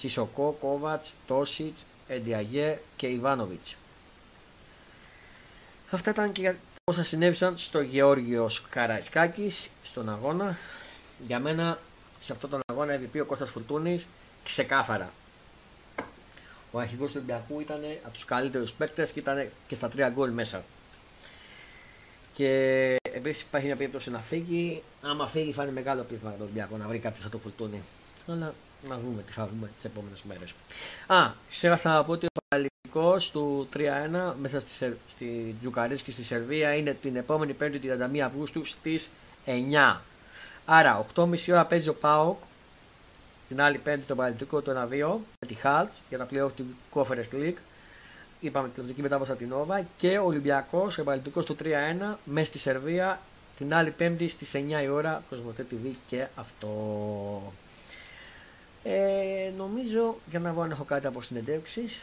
Σισοκό, 0.00 0.56
Κόβατς, 0.60 1.12
Τόσιτς, 1.26 1.84
Εντιαγέ 2.08 2.78
και 2.96 3.06
Ιβάνοβιτς. 3.06 3.76
Αυτά 5.90 6.10
ήταν 6.10 6.32
και 6.32 6.54
όσα 6.84 7.04
συνέβησαν 7.04 7.58
στο 7.58 7.80
Γεώργιο 7.80 8.50
Καραϊσκάκη 8.70 9.52
στον 9.82 10.08
αγώνα. 10.08 10.56
Για 11.26 11.38
μένα 11.38 11.78
σε 12.20 12.32
αυτόν 12.32 12.50
τον 12.50 12.60
αγώνα 12.66 13.00
MVP 13.00 13.20
ο 13.20 13.24
Κώστας 13.24 13.50
Φουρτούνης 13.50 14.06
ξεκάθαρα. 14.44 15.12
Ο 16.70 16.78
αρχηγός 16.78 17.10
του 17.10 17.16
Ολυμπιακού 17.16 17.60
ήταν 17.60 17.80
από 18.04 18.12
τους 18.12 18.24
καλύτερους 18.24 18.72
παίκτες 18.72 19.12
και 19.12 19.18
ήταν 19.18 19.48
και 19.66 19.74
στα 19.74 19.88
τρία 19.88 20.08
γκολ 20.08 20.30
μέσα. 20.30 20.64
Και 22.34 22.96
επίσης 23.02 23.42
υπάρχει 23.42 23.66
μια 23.66 23.76
περίπτωση 23.76 24.10
να 24.10 24.18
φύγει. 24.18 24.82
Άμα 25.02 25.26
φύγει, 25.26 25.52
θα 25.52 25.62
είναι 25.62 25.72
μεγάλο 25.72 26.02
πείσμα 26.02 26.28
για 26.28 26.38
τον 26.38 26.42
Ολυμπιακό 26.42 26.76
να 26.76 26.88
βρει 26.88 26.98
κάποιος 26.98 27.24
από 27.24 27.32
το 27.32 27.38
Φουρτούνη. 27.38 27.82
Αλλά 28.26 28.54
να 28.88 28.98
δούμε 28.98 29.22
τι 29.22 29.32
θα 29.32 29.46
δούμε 29.46 29.70
τις 29.76 29.84
επόμενες 29.84 30.22
μέρες. 30.22 30.54
Α, 31.06 31.32
ξέχασα 31.50 31.92
να 31.92 32.04
πω 32.04 32.12
ότι 32.12 32.26
ο 32.26 32.40
Παναλικό 32.48 33.30
του 33.32 33.68
3-1 33.74 34.34
μέσα 34.40 34.60
στη, 34.60 34.96
στη 35.08 35.54
Τζουκαρίσκη 35.60 36.12
στη 36.12 36.24
Σερβία 36.24 36.74
είναι 36.74 36.94
την 37.02 37.16
επόμενη 37.16 37.56
5η 37.60 37.80
31 38.16 38.18
Αυγούστου 38.18 38.64
στις 38.64 39.10
9. 39.46 39.96
Άρα, 40.64 41.06
8.30 41.14 41.48
ώρα 41.50 41.66
παίζει 41.66 41.88
ο 41.88 41.94
Πάοκ. 41.94 42.38
Την 43.48 43.60
άλλη 43.60 43.78
πέμπτη 43.78 44.06
το 44.06 44.14
Παναλικό 44.14 44.60
το 44.62 44.72
1-2 44.72 45.16
με 45.40 45.46
τη 45.46 45.54
Χάλτς 45.54 46.00
για 46.08 46.18
τα 46.18 46.24
πλέον 46.24 46.52
του 46.56 46.64
Conference 46.94 47.34
League. 47.34 47.56
Είπαμε 48.40 48.68
την 48.68 48.82
οπτική 48.82 49.02
μετάβαση 49.02 49.34
την 49.34 49.48
Νόβα 49.48 49.86
και 49.96 50.18
ο 50.18 50.24
Ολυμπιακός, 50.24 50.98
ο 50.98 51.04
Παναλικό 51.04 51.42
του 51.42 51.56
3-1 51.62 52.14
μέσα 52.24 52.46
στη 52.46 52.58
Σερβία 52.58 53.20
την 53.58 53.74
άλλη 53.74 53.90
πέμπτη 53.90 54.28
στις 54.28 54.52
9 54.54 54.82
η 54.82 54.88
ώρα 54.88 55.22
Κοσμοτέ 55.30 55.66
TV 55.70 55.90
και 56.08 56.26
αυτό. 56.34 57.52
Ε, 58.82 59.52
νομίζω 59.56 60.16
για 60.30 60.38
να 60.38 60.52
δω 60.52 60.62
αν 60.62 60.70
έχω 60.70 60.84
κάτι 60.84 61.06
από 61.06 61.22
συνεντεύξεις. 61.22 62.02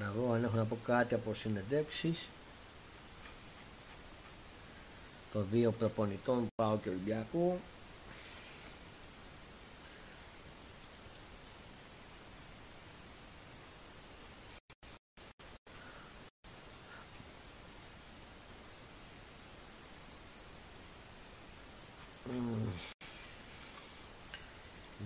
Να 0.00 0.10
δω 0.10 0.32
αν 0.32 0.44
έχω 0.44 0.56
να 0.56 0.64
πω 0.64 0.78
κάτι 0.86 1.14
από 1.14 1.34
συνεντεύξεις. 1.34 2.28
Των 5.32 5.46
δύο 5.50 5.70
προπονητών 5.70 6.46
πάω 6.56 6.78
και 6.78 6.88
Ολυμπιακού 6.88 7.60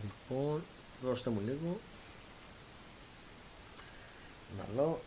Λοιπόν, 0.03 0.63
δώστε 1.15 1.31
μου 1.31 1.41
λίγο. 1.47 1.81
Να 4.59 4.65
δω. 4.77 5.01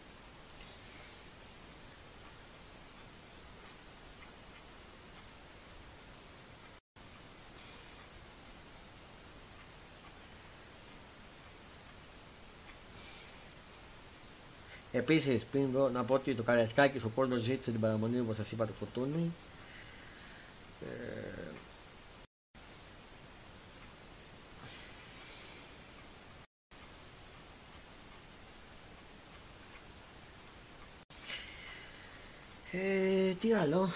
Επίσης, 14.91 15.43
πριν 15.43 15.71
δω, 15.71 15.89
να 15.89 16.03
πω 16.03 16.13
ότι 16.13 16.35
το 16.35 16.43
Καραϊσκάκης 16.43 17.03
ο 17.03 17.09
κόσμο 17.15 17.35
ζήτησε 17.35 17.71
την 17.71 17.79
παραμονή 17.79 18.19
όπως 18.19 18.35
σας 18.35 18.51
είπα 18.51 18.65
το 18.65 18.73
φωτούνι. 18.73 19.31
Ε, 20.81 21.16
Ε, 32.71 33.33
τι 33.33 33.53
άλλο; 33.53 33.89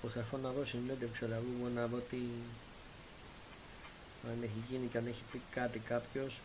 Προσπαθώ 0.00 0.36
να 0.36 0.50
δω 0.50 0.64
συνέντευξη 0.64 1.24
αλλά 1.24 1.36
μου 1.36 1.70
να 1.74 1.86
δω 1.86 1.96
τι 2.10 2.16
αν 4.28 4.42
έχει 4.42 4.62
γίνει 4.68 4.86
και 4.86 4.98
αν 4.98 5.06
έχει 5.06 5.22
πει 5.32 5.40
κάτι 5.50 5.78
κάποιος 5.78 6.40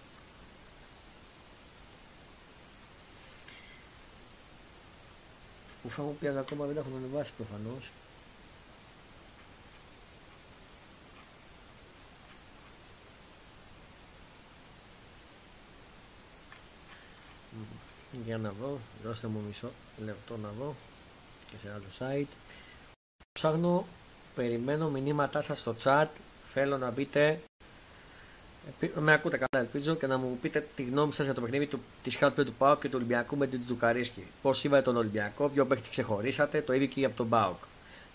που 5.84 5.90
θα 5.90 6.02
μου 6.02 6.16
πει 6.20 6.28
αλλά 6.28 6.40
ακόμα 6.40 6.66
δεν 6.66 6.78
έχουν 6.78 6.96
ανεβάσει 6.96 7.32
προφανώς 7.38 7.90
για 18.26 18.38
να 18.38 18.54
δω, 18.62 18.78
δώστε 19.04 19.28
μου 19.28 19.42
μισό 19.48 19.70
λεπτό 20.06 20.38
να 20.38 20.50
δω 20.60 20.76
και 21.50 21.56
σε 21.64 21.74
άλλο 21.74 21.86
site. 22.00 22.28
Ψάχνω, 23.32 23.86
περιμένω 24.36 24.90
μηνύματά 24.90 25.42
σας 25.42 25.60
στο 25.60 25.76
chat. 25.84 26.08
Θέλω 26.54 26.78
να 26.78 26.92
μπείτε. 26.92 27.40
Με 28.96 29.14
ακούτε 29.14 29.38
καλά 29.38 29.64
ελπίζω 29.66 29.96
και 29.96 30.08
να 30.08 30.18
μου 30.18 30.38
πείτε 30.42 30.68
τη 30.76 30.84
γνώμη 30.84 31.14
σας 31.14 31.26
για 31.26 31.34
το 31.34 31.42
παιχνίδι 31.42 31.68
του, 31.68 31.80
της 32.04 32.16
Χάτπε 32.16 32.44
του 32.44 32.54
ΠΑΟΚ 32.54 32.82
και 32.82 32.88
του 32.88 32.96
Ολυμπιακού 32.96 33.38
με 33.38 33.48
την 33.48 33.62
Τουκαρίσκη 33.68 34.28
πώς 34.42 34.64
είπατε 34.64 34.82
τον 34.82 34.98
Ολυμπιακό, 34.98 35.50
ποιο 35.50 35.66
παίχτη 35.66 35.90
ξεχωρίσατε, 35.90 36.62
το 36.62 36.74
ίδιο 36.74 36.88
και 36.88 37.06
από 37.06 37.16
τον 37.16 37.30
ΠΑΟΚ 37.30 37.58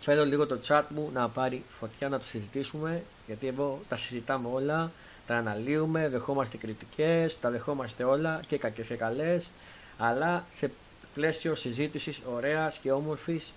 θέλω 0.00 0.24
λίγο 0.24 0.46
το 0.46 0.58
chat 0.66 0.82
μου 0.88 1.10
να 1.12 1.28
πάρει 1.28 1.64
φωτιά 1.78 2.08
να 2.08 2.18
το 2.18 2.24
συζητήσουμε 2.24 3.02
γιατί 3.26 3.46
εδώ 3.46 3.80
τα 3.88 3.96
συζητάμε 3.96 4.48
όλα 4.52 4.90
τα 5.26 5.36
αναλύουμε, 5.36 6.08
δεχόμαστε 6.08 6.56
κριτικές, 6.56 7.40
τα 7.40 7.50
δεχόμαστε 7.50 8.04
όλα 8.04 8.40
και 8.46 8.58
κακές 8.58 8.86
και 8.86 8.94
καλές 8.94 9.50
αλλά 9.98 10.46
σε 10.54 10.70
πλαίσιο 11.14 11.54
συζήτησης 11.54 12.20
ωραίας 12.26 12.78
και 12.78 12.92
όμορφης 12.92 13.52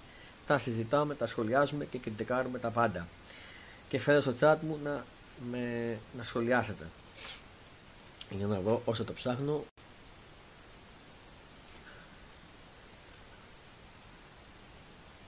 τα 0.47 0.59
συζητάμε, 0.59 1.15
τα 1.15 1.25
σχολιάζουμε 1.25 1.85
και 1.85 1.97
κριτικάρουμε 1.97 2.59
τα 2.59 2.69
πάντα. 2.69 3.07
Και 3.89 3.97
θέλω 3.97 4.21
στο 4.21 4.33
chat 4.39 4.57
μου 4.61 4.79
να, 4.83 5.05
με, 5.51 5.97
να 6.17 6.23
σχολιάσετε. 6.23 6.89
Για 8.29 8.47
να 8.47 8.59
δω 8.59 8.81
όσο 8.85 9.03
το 9.03 9.13
ψάχνω. 9.13 9.63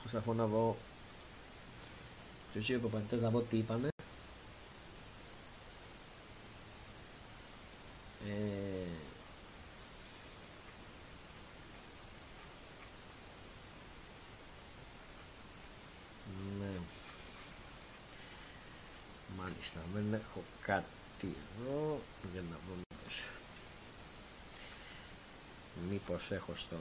Προσπαθώ 0.02 0.34
να 0.34 0.46
δω 0.46 0.78
τους 2.54 2.66
δύο 2.66 2.76
υποπαντές 2.76 3.22
να 3.22 3.30
δω 3.30 3.42
τι 3.42 3.58
είπανε. 3.58 3.88
Ε, 8.28 8.68
Μάλιστα, 19.38 19.80
δεν 19.98 20.14
έχω 20.14 20.44
κάτι 20.62 21.36
εδώ 21.60 22.02
για 22.34 22.42
να 22.42 22.58
δω 22.68 22.76
μήπως, 22.76 23.24
μήπως 25.90 26.32
έχω 26.32 26.54
στο... 26.56 26.78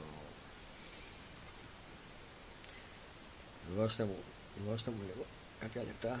Δώστε 3.75 4.03
μου, 4.03 4.17
δώστε 4.67 4.91
μου 4.91 5.01
λίγο 5.07 5.25
κάποια 5.59 5.83
λεπτά. 5.83 6.19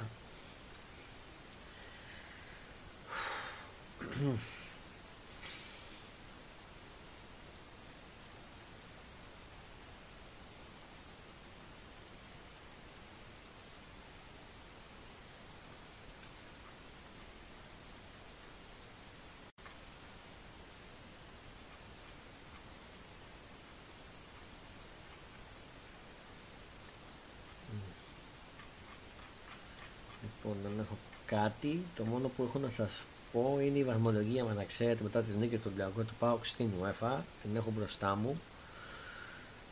Λοιπόν, 30.47 30.61
δεν 30.63 30.79
έχω 30.79 30.97
κάτι. 31.27 31.81
Το 31.95 32.03
μόνο 32.03 32.27
που 32.27 32.43
έχω 32.43 32.59
να 32.59 32.69
σας 32.69 32.89
πω 33.31 33.59
είναι 33.61 33.77
η 33.77 33.83
βαθμολογία, 33.83 34.43
μα 34.43 34.53
να 34.53 34.63
ξέρετε, 34.63 35.03
μετά 35.03 35.21
τη 35.21 35.37
νίκη 35.39 35.55
του 35.55 35.63
Ολυμπιακού 35.65 36.05
του 36.05 36.13
ΠΑΟΚ 36.19 36.45
στην 36.45 36.69
UEFA. 36.81 37.17
Την 37.41 37.55
έχω 37.55 37.71
μπροστά 37.77 38.15
μου. 38.15 38.39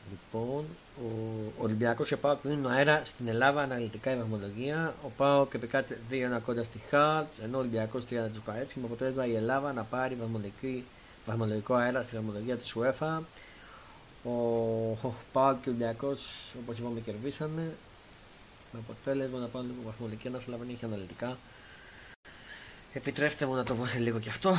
Λοιπόν, 0.10 0.66
ο 1.02 1.10
Ολυμπιακός 1.58 2.08
και 2.08 2.14
ο 2.14 2.18
Πάοκ 2.18 2.40
δίνουν 2.44 2.72
αέρα 2.72 3.02
στην 3.06 3.28
Ελλάδα 3.28 3.62
αναλυτικά 3.62 4.14
η 4.14 4.18
βαθμολογία. 4.18 4.94
Ο 5.04 5.10
Πάοκ 5.18 5.54
επικράτησε 5.54 6.00
2-1 6.12 6.40
κοντά 6.46 6.64
στη 6.64 6.80
Χάτς, 6.90 7.40
ενώ 7.40 7.58
ο 7.58 7.60
Ολυμπιακός 7.60 8.04
3 8.04 8.14
έτσι 8.60 8.80
με 8.80 8.86
αποτέλεσμα 8.86 9.26
η 9.26 9.36
Ελλάδα 9.36 9.74
να 9.74 9.84
πάρει 9.84 10.18
βαθμολογικό 11.26 11.74
αέρα 11.74 12.04
στη 12.04 12.16
βαθμολογία 12.16 12.56
της 12.56 12.76
UEFA. 12.80 13.20
Ο, 14.24 14.32
ο 15.02 15.14
Πάοκ 15.32 15.62
και 15.62 15.70
ο 15.70 15.72
Ολυμπιακός, 15.72 16.28
όπως 16.64 16.78
είπαμε, 16.78 17.00
κερδίσανε 17.00 17.74
με 18.76 18.82
αποτέλεσμα 18.88 19.40
να 19.40 19.48
πάω 19.48 19.62
λίγο 19.62 19.76
βαθμό 19.86 20.08
ανάσα, 20.28 20.46
αλλά 20.48 20.58
δεν 20.58 20.70
έχει 20.70 20.86
αναλυτικά. 20.86 21.38
Επιτρέψτε 22.94 23.46
μου 23.46 23.56
να 23.56 23.64
το 23.64 23.76
πω 23.76 23.86
σε 23.86 23.98
λίγο 24.00 24.20
και 24.20 24.30
αυτό. 24.30 24.56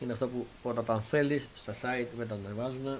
Είναι 0.00 0.12
αυτό 0.12 0.28
που 0.28 0.46
όταν 0.62 0.84
τα 0.84 1.00
θέλεις 1.00 1.48
στα 1.56 1.72
site 1.72 2.06
δεν 2.16 2.28
τα 2.28 2.34
ανεβάζουν. 2.34 2.98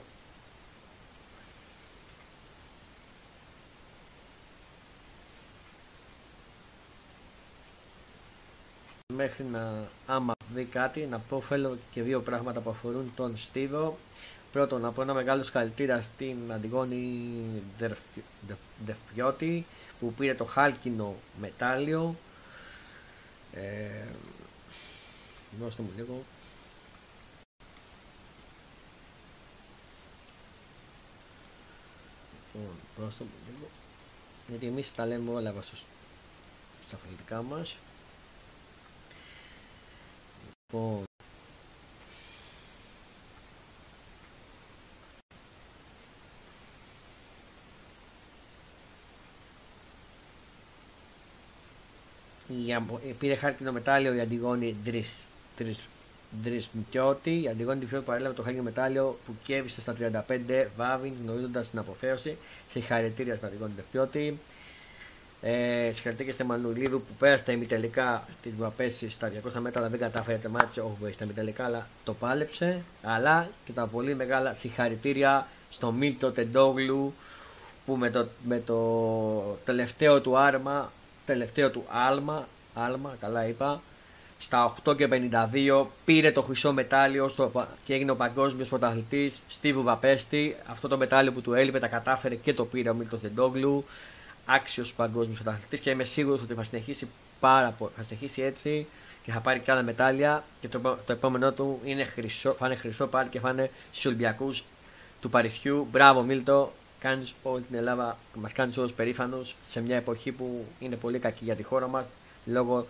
Μέχρι 9.13 9.45
να 9.45 9.89
άμα 10.07 10.33
δει 10.55 10.65
κάτι 10.65 11.01
να 11.07 11.19
πω 11.19 11.41
θέλω 11.41 11.79
και 11.91 12.03
δύο 12.03 12.21
πράγματα 12.21 12.61
που 12.61 12.71
αφορούν 12.71 13.13
τον 13.17 13.37
Στίβο 13.37 13.99
Πρώτον 14.55 14.81
να 14.81 14.93
πω 14.93 15.03
ένα 15.03 15.15
μεγάλο 15.15 15.43
συγχαρητήρια 15.43 16.03
στην 16.03 16.53
Αντιγόνη 16.53 17.63
Δευκιώτη 18.85 19.67
που 20.01 20.13
πήρε 20.13 20.35
το 20.35 20.45
χάλκινο 20.45 21.17
μετάλλιο. 21.41 22.17
Ε, 23.53 24.07
δώστε 25.61 25.83
μου 25.83 25.91
λίγο. 25.97 26.23
Λοιπόν, 32.53 32.75
δώστε 32.99 33.25
μου 33.25 33.31
λίγο. 33.47 33.69
Γιατί 34.49 34.67
εμείς 34.67 34.95
τα 34.95 35.07
λέμε 35.07 35.31
όλα 35.31 35.55
στα 36.89 36.97
αθλητικά 36.97 37.43
μας. 37.43 37.77
Λοιπόν, 40.67 41.05
πήρε 53.19 53.35
χάρτινο 53.35 53.73
μετάλλιο 53.73 54.15
η 54.15 54.21
Αντιγόνη 54.21 54.77
Ντρισμιτιώτη. 56.43 57.43
Η 57.43 57.49
Αντιγόνη 57.49 57.77
Ντρισμιτιώτη 57.77 58.07
παρέλαβε 58.07 58.35
το 58.35 58.43
χάρτινο 58.43 58.63
μετάλλιο 58.63 59.19
που 59.27 59.35
κέβησε 59.45 59.81
στα 59.81 59.95
35 60.29 60.67
βάβιν 60.77 61.13
γνωρίζοντας 61.23 61.71
την 61.71 61.79
αποφέωση. 61.79 62.37
Συγχαρητήρια 62.71 63.37
στην 63.37 63.47
Αντιγόνη 63.47 63.73
Ντρισμιτιώτη. 63.75 64.39
Ε, 65.47 65.91
συγχαρητήρια 65.93 66.33
στη 66.33 66.45
Μανουλίδου 66.45 66.99
που 66.99 67.15
πέρασε 67.19 67.45
τα 67.45 67.53
ημιτελικά 67.53 68.25
στη 68.39 68.55
Βαπέση 68.59 69.09
στα 69.11 69.33
200 69.53 69.53
μέτρα, 69.61 69.81
αλλά 69.81 69.89
δεν 69.89 69.99
κατάφερε 69.99 70.39
να 70.43 70.49
μάτσε 70.49 70.81
όχι 70.81 71.13
στα 71.13 71.25
ημιτελικά, 71.25 71.65
αλλά 71.65 71.89
το 72.05 72.15
πάλεψε. 72.15 72.83
Αλλά 73.03 73.49
και 73.65 73.73
τα 73.73 73.87
πολύ 73.87 74.15
μεγάλα 74.15 74.55
συγχαρητήρια 74.55 75.47
στο 75.71 75.93
Μίλτο 75.93 76.33
Τεντόγλου 76.33 77.15
που 77.87 77.97
με 77.97 78.11
το, 78.11 78.27
με 78.45 78.61
το 78.61 79.59
τελευταίο 79.65 80.21
του 80.21 80.39
άρμα, 80.39 80.93
τελευταίο 81.27 81.71
του 81.71 81.85
άλμα, 81.89 82.49
άλμα, 82.75 83.17
καλά 83.21 83.47
είπα, 83.47 83.81
στα 84.39 84.75
8 84.85 84.97
και 84.97 85.09
52 85.11 85.87
πήρε 86.05 86.33
το 86.33 86.43
χρυσό 86.43 86.73
μετάλλιο 86.73 87.29
στο, 87.29 87.69
και 87.85 87.95
έγινε 87.95 88.11
ο 88.11 88.17
παγκόσμιος 88.17 88.69
πρωταθλητής 88.69 89.43
στη 89.49 89.73
Βουδαπέστη. 89.73 90.57
Αυτό 90.67 90.89
το 90.89 90.97
μετάλλιο 90.97 91.33
που 91.33 91.41
του 91.41 91.55
έλειπε 91.55 91.79
τα 91.79 91.89
κατάφερε 91.89 92.35
και 92.35 92.55
το 92.55 92.65
πήρε 92.65 92.91
ο 92.91 92.95
Μίλτο 92.95 93.17
Τεντόγλου 93.17 93.85
άξιος 94.47 94.93
παγκόσμιος 94.93 95.41
πρωταθλητής 95.41 95.81
και 95.81 95.91
είμαι 95.91 96.05
σίγουρος 96.05 96.41
ότι 96.43 96.55
θα 96.55 96.63
συνεχίσει 96.63 97.09
πάρα 97.41 97.71
πολύ. 97.79 97.91
Θα 97.97 98.03
συνεχίσει 98.03 98.43
έτσι 98.43 98.87
και 99.25 99.33
θα 99.33 99.41
πάρει 99.41 99.61
και 99.61 99.71
άλλα 99.71 99.83
μετάλλια 99.83 100.45
και 100.61 100.69
το, 100.69 100.79
το 100.79 101.13
επόμενό 101.13 101.53
του 101.53 101.81
είναι 101.85 102.05
χρυσό, 102.05 102.53
θα 102.53 102.67
είναι 102.67 102.75
χρυσό 102.75 103.07
πάλι 103.07 103.29
και 103.29 103.41
θα 103.41 103.51
είναι 103.51 103.71
στους 103.91 104.05
Ολυμπιακούς 104.05 104.65
του 105.21 105.31
Παρισιού. 105.31 105.89
Μπράβο 105.91 106.23
Μίλτο, 106.23 106.73
κάνεις 107.05 107.35
όλη 107.43 107.63
την 107.63 107.77
Ελλάδα, 107.77 108.19
μας 108.35 108.53
κάνεις 108.53 108.77
όλους 108.77 108.93
περήφανους 108.93 109.57
σε 109.69 109.81
μια 109.81 109.97
εποχή 109.97 110.33
που 110.33 110.67
είναι 110.79 110.97
πολύ 110.97 111.19
κακή 111.19 111.45
για 111.45 111.55
τη 111.55 111.63
χώρα 111.63 111.87
μας 111.87 112.05
λόγω 112.45 112.87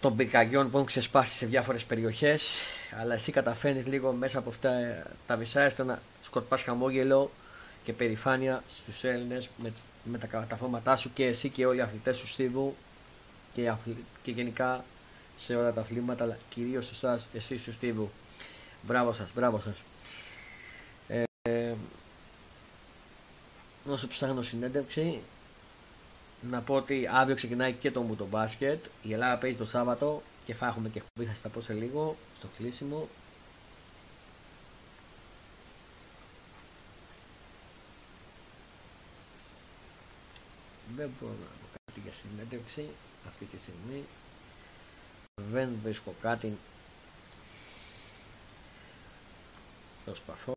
των 0.00 0.16
πυρκαγιών 0.16 0.70
που 0.70 0.76
έχουν 0.76 0.86
ξεσπάσει 0.86 1.36
σε 1.36 1.46
διάφορες 1.46 1.84
περιοχές. 1.84 2.50
Αλλά 3.00 3.14
εσύ 3.14 3.32
καταφέρνεις 3.32 3.86
λίγο 3.86 4.12
μέσα 4.12 4.38
από 4.38 4.50
αυτά 4.50 4.70
τα 5.26 5.36
βυσάριστα 5.36 5.84
να 5.84 6.00
σκορπάς 6.22 6.62
χαμόγελο 6.62 7.30
και 7.84 7.92
περηφάνεια 7.92 8.62
στους 8.82 9.04
Έλληνες 9.04 9.48
με 9.62 9.72
με 10.04 10.18
τα 10.18 10.26
καταφώματά 10.26 10.96
σου 10.96 11.12
και 11.12 11.26
εσύ 11.26 11.48
και 11.48 11.66
όλοι 11.66 11.78
οι 11.78 11.80
αθλητές 11.80 12.18
του 12.18 12.26
Στίβου 12.26 12.76
και, 13.52 13.72
και 14.22 14.30
γενικά 14.30 14.84
σε 15.38 15.56
όλα 15.56 15.72
τα 15.72 15.80
αθλήματα, 15.80 16.24
αλλά 16.24 16.38
κυρίως 16.48 16.90
εσάς, 16.90 17.26
εσείς 17.34 17.62
του 17.62 17.72
Στίβου. 17.72 18.10
Μπράβο 18.82 19.12
σας, 19.12 19.28
μπράβο 19.34 19.60
σας. 19.60 19.76
Ε, 21.42 21.74
όσο 23.88 24.08
ψάχνω 24.08 24.42
συνέντευξη, 24.42 25.20
να 26.50 26.60
πω 26.60 26.74
ότι 26.74 27.08
αύριο 27.12 27.36
ξεκινάει 27.36 27.72
και 27.72 27.90
το 27.90 28.00
μου 28.00 28.16
το 28.16 28.26
μπάσκετ. 28.26 28.84
Η 29.02 29.12
Ελλάδα 29.12 29.38
παίζει 29.38 29.56
το 29.56 29.66
Σάββατο 29.66 30.22
και 30.44 30.54
θα 30.54 30.66
έχουμε 30.66 30.88
και 30.88 30.98
εκπομπή, 30.98 31.26
θα 31.28 31.32
σας 31.32 31.42
τα 31.42 31.48
πω 31.48 31.60
σε 31.60 31.72
λίγο, 31.72 32.16
στο 32.36 32.48
κλείσιμο. 32.56 33.08
δεν 40.96 41.10
μπορώ 41.20 41.32
να 41.32 41.46
πω 41.46 41.66
κάτι 41.84 42.00
για 42.00 42.12
συνέντευξη 42.12 42.88
αυτή 43.26 43.44
τη 43.44 43.58
στιγμή 43.58 44.04
δεν 45.34 45.68
βρίσκω 45.82 46.14
κάτι 46.20 46.56
προσπαθώ 50.04 50.54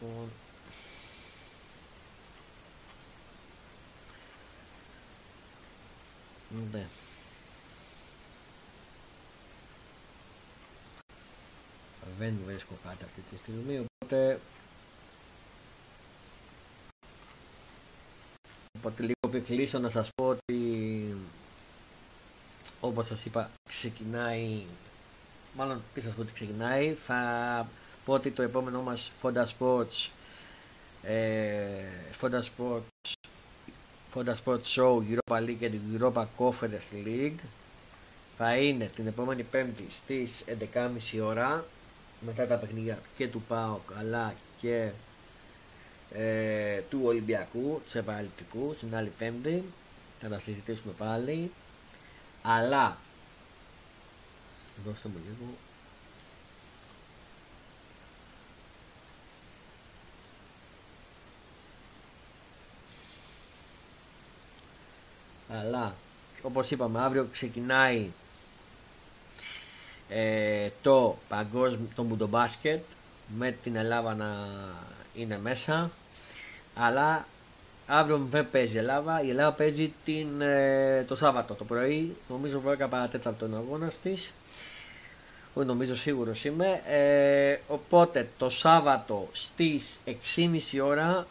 λοιπόν 0.00 0.30
ναι. 6.72 6.86
Δεν 12.18 12.38
βρίσκω 12.46 12.78
κάτι 12.82 13.04
αυτή 13.04 13.20
τη 13.30 13.36
στιγμή 13.36 13.78
οπότε 13.78 14.40
Οπότε 18.78 19.02
λίγο 19.02 19.28
πριν 19.30 19.44
κλείσω 19.44 19.78
να 19.78 19.90
σας 19.90 20.10
πω 20.14 20.28
ότι 20.28 21.14
όπως 22.80 23.06
σας 23.06 23.24
είπα 23.24 23.50
ξεκινάει 23.68 24.62
μάλλον 25.56 25.82
πριν 25.92 26.04
σας 26.04 26.14
πω 26.14 26.20
ότι 26.20 26.32
ξεκινάει 26.32 26.96
θα 27.06 27.68
πω 28.04 28.12
ότι 28.12 28.30
το 28.30 28.42
επόμενό 28.42 28.82
μας 28.82 29.10
Fonda 29.22 29.44
Sports 29.58 30.08
ε, 31.02 31.68
Fonda 32.20 32.40
Sports 32.40 32.99
Fonda 34.14 34.34
Sports 34.44 34.66
Show 34.76 35.02
Europa 35.10 35.38
League 35.40 35.56
και 35.58 35.70
την 35.70 35.80
Europa 35.98 36.24
Conference 36.38 37.06
League 37.06 37.40
θα 38.36 38.56
είναι 38.56 38.90
την 38.94 39.06
επόμενη 39.06 39.42
πέμπτη 39.42 39.84
στις 39.88 40.44
11.30 40.74 41.22
ώρα 41.22 41.64
μετά 42.20 42.46
τα 42.46 42.56
παιχνίδια 42.56 42.98
και 43.16 43.28
του 43.28 43.42
ΠΑΟΚ 43.48 43.92
αλλά 43.98 44.34
και 44.60 44.90
ε, 46.12 46.80
του 46.90 47.00
Ολυμπιακού, 47.04 47.82
του 47.90 47.98
επαγγελματικού, 47.98 48.74
στην 48.76 48.96
άλλη 48.96 49.12
Πέμπτη. 49.18 49.64
Θα 50.20 50.28
τα 50.28 50.38
συζητήσουμε 50.38 50.92
πάλι. 50.98 51.50
Αλλά. 52.42 52.96
Δώστε 54.86 55.08
μου 55.08 55.14
λίγο. 55.24 55.52
Αλλά 65.50 65.94
όπως 66.42 66.70
είπαμε 66.70 67.00
αύριο 67.00 67.28
ξεκινάει 67.32 68.10
ε, 70.08 70.68
το 70.82 71.16
παγκόσμιο 71.28 71.88
το 71.94 72.02
μουντομπάσκετ 72.02 72.82
με 73.36 73.56
την 73.62 73.76
Ελλάδα 73.76 74.14
να 74.14 74.48
είναι 75.14 75.38
μέσα. 75.38 75.90
Αλλά 76.74 77.26
αύριο 77.86 78.26
δεν 78.30 78.50
παίζει 78.50 78.74
η 78.74 78.78
Ελλάδα. 78.78 79.22
Η 79.22 79.30
Ελλάδα 79.30 79.52
παίζει 79.52 79.92
την, 80.04 80.40
ε, 80.40 81.04
το 81.08 81.16
Σάββατο 81.16 81.54
το 81.54 81.64
πρωί. 81.64 82.16
Νομίζω 82.28 82.62
10 82.66 82.86
παρατέταρτο 82.90 83.46
είναι 83.46 83.56
ο 83.56 83.58
αγώνας 83.58 83.98
της. 84.02 84.32
Όχι 85.54 85.66
νομίζω 85.66 85.96
σίγουρος 85.96 86.44
είμαι. 86.44 86.82
Ε, 86.86 87.58
οπότε 87.68 88.28
το 88.38 88.50
Σάββατο 88.50 89.28
στις 89.32 89.98
6.30 90.06 90.80
ώρα 90.82 91.26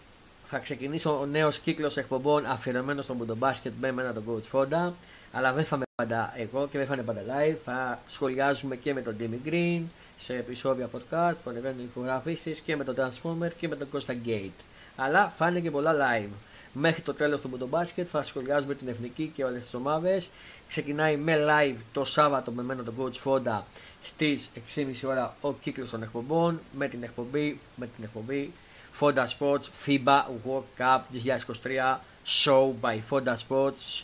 θα 0.49 0.57
ξεκινήσει 0.57 1.07
ο 1.07 1.27
νέος 1.31 1.59
κύκλος 1.59 1.97
εκπομπών 1.97 2.45
αφιερωμένος 2.45 3.03
στο 3.03 3.13
Μπουντομπάσκετ 3.13 3.73
με 3.79 3.87
εμένα 3.87 4.13
τον 4.13 4.23
Coach 4.27 4.57
Fonda. 4.57 4.91
Αλλά 5.31 5.53
δεν 5.53 5.65
θα 5.65 5.75
είμαι 5.75 5.85
πάντα 5.95 6.33
εγώ 6.37 6.67
και 6.67 6.77
δεν 6.77 6.87
θα 6.87 6.93
είναι 6.93 7.03
πάντα 7.03 7.21
live. 7.21 7.55
Θα 7.65 7.99
σχολιάζουμε 8.07 8.75
και 8.75 8.93
με 8.93 9.01
τον 9.01 9.15
Jimmy 9.19 9.47
Green 9.49 9.81
σε 10.17 10.35
επεισόδια 10.35 10.89
podcast 10.95 11.35
που 11.43 11.49
ανεβαίνουν 11.49 11.89
ηχογραφήσεις 11.91 12.59
και 12.59 12.75
με 12.75 12.83
τον 12.83 12.95
Transformer 12.97 13.49
και 13.57 13.67
με 13.67 13.75
τον 13.75 13.87
Costa 13.93 14.11
Gate. 14.25 14.63
Αλλά 14.95 15.33
φάνε 15.37 15.59
και 15.59 15.71
πολλά 15.71 15.93
live. 15.93 16.29
Μέχρι 16.73 17.01
το 17.01 17.13
τέλος 17.13 17.41
του 17.41 17.47
Μπουντομπάσκετ 17.47 18.07
θα 18.11 18.23
σχολιάζουμε 18.23 18.75
την 18.75 18.87
εθνική 18.87 19.31
και 19.35 19.43
όλες 19.43 19.63
τις 19.63 19.73
ομάδες. 19.73 20.29
Ξεκινάει 20.67 21.17
με 21.17 21.45
live 21.49 21.77
το 21.93 22.05
Σάββατο 22.05 22.51
με 22.51 22.63
μένα 22.63 22.83
τον 22.83 22.93
Coach 22.99 23.23
Fonda 23.23 23.61
στις 24.03 24.49
6.30 24.75 24.85
ώρα 25.05 25.35
ο 25.41 25.53
κύκλος 25.53 25.89
των 25.89 26.03
εκπομπών 26.03 26.59
με 26.77 26.87
την 26.87 27.03
εκπομπή, 27.03 27.59
με 27.75 27.87
την 27.95 28.03
εκπομπή 28.03 28.51
Fonda 28.99 29.25
Sports 29.27 29.69
FIBA 29.85 30.25
World 30.45 30.65
Cup 30.77 31.01
2023 31.13 31.99
Show 32.25 32.73
by 32.81 32.99
Fonda 33.09 33.35
Sports. 33.47 34.03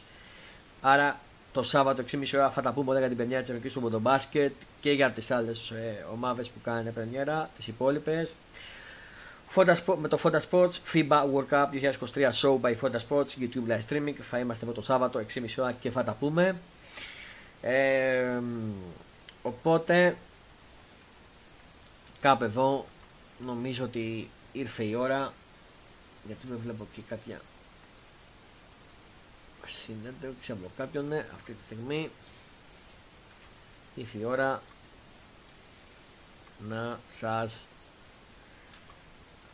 Άρα 0.82 1.20
το 1.54 1.64
Σάββατο 1.64 2.04
6.30 2.12 2.32
ώρα 2.36 2.50
θα 2.50 2.62
τα 2.62 2.72
πούμε 2.72 2.90
όλα 2.90 3.00
για 3.00 3.08
την 3.08 3.18
πενιά 3.18 3.40
της 3.40 3.50
Εθνικής 3.50 3.74
του 3.74 3.80
Μποντομπάσκετ 3.80 4.54
και 4.82 4.92
για 4.92 5.12
τις 5.12 5.32
άλλες 5.32 5.72
ε, 5.72 6.06
ομάδες 6.14 6.50
που 6.50 6.62
κάνουν 6.64 6.94
πρεμιέρα, 6.94 7.50
τις 7.58 7.68
υπόλοιπες. 7.68 8.34
με 9.98 10.08
το 10.08 10.20
Fonda 10.24 10.40
Sports 10.50 10.74
FIBA 10.94 11.24
World 11.34 11.48
Cup 11.50 11.66
2023 12.14 12.32
Show 12.42 12.60
by 12.62 12.76
Fonda 12.82 13.00
Sports 13.10 13.30
YouTube 13.40 13.68
live 13.70 13.82
streaming 13.90 14.14
θα 14.30 14.40
είμαστε 14.40 14.66
με 14.66 14.74
το 14.74 14.82
Σάββατο 14.82 15.20
6.30 15.34 15.46
ώρα 15.58 15.72
και 15.72 15.92
θα 15.92 16.04
τα 16.04 16.12
πούμε 16.12 16.56
ε, 17.62 18.40
οπότε 19.42 20.16
κάπου 22.22 22.44
εδώ 22.44 22.86
νομίζω 23.46 23.84
ότι 23.84 24.30
ήρθε 24.56 24.84
η 24.84 24.96
ώρα 24.96 25.34
γιατί 26.26 26.48
με 26.48 26.56
βλέπω 26.56 26.88
και 26.94 27.02
κάποια 27.02 27.42
συνέντευξη 29.66 30.52
από 30.52 30.72
κάποιον 30.78 31.08
ναι, 31.08 31.28
αυτή 31.34 31.54
τη 31.54 31.62
στιγμή 31.62 32.10
ήρθε 33.96 34.18
η 34.18 34.24
ώρα 34.24 34.62
να 36.68 37.00
σας 37.10 37.66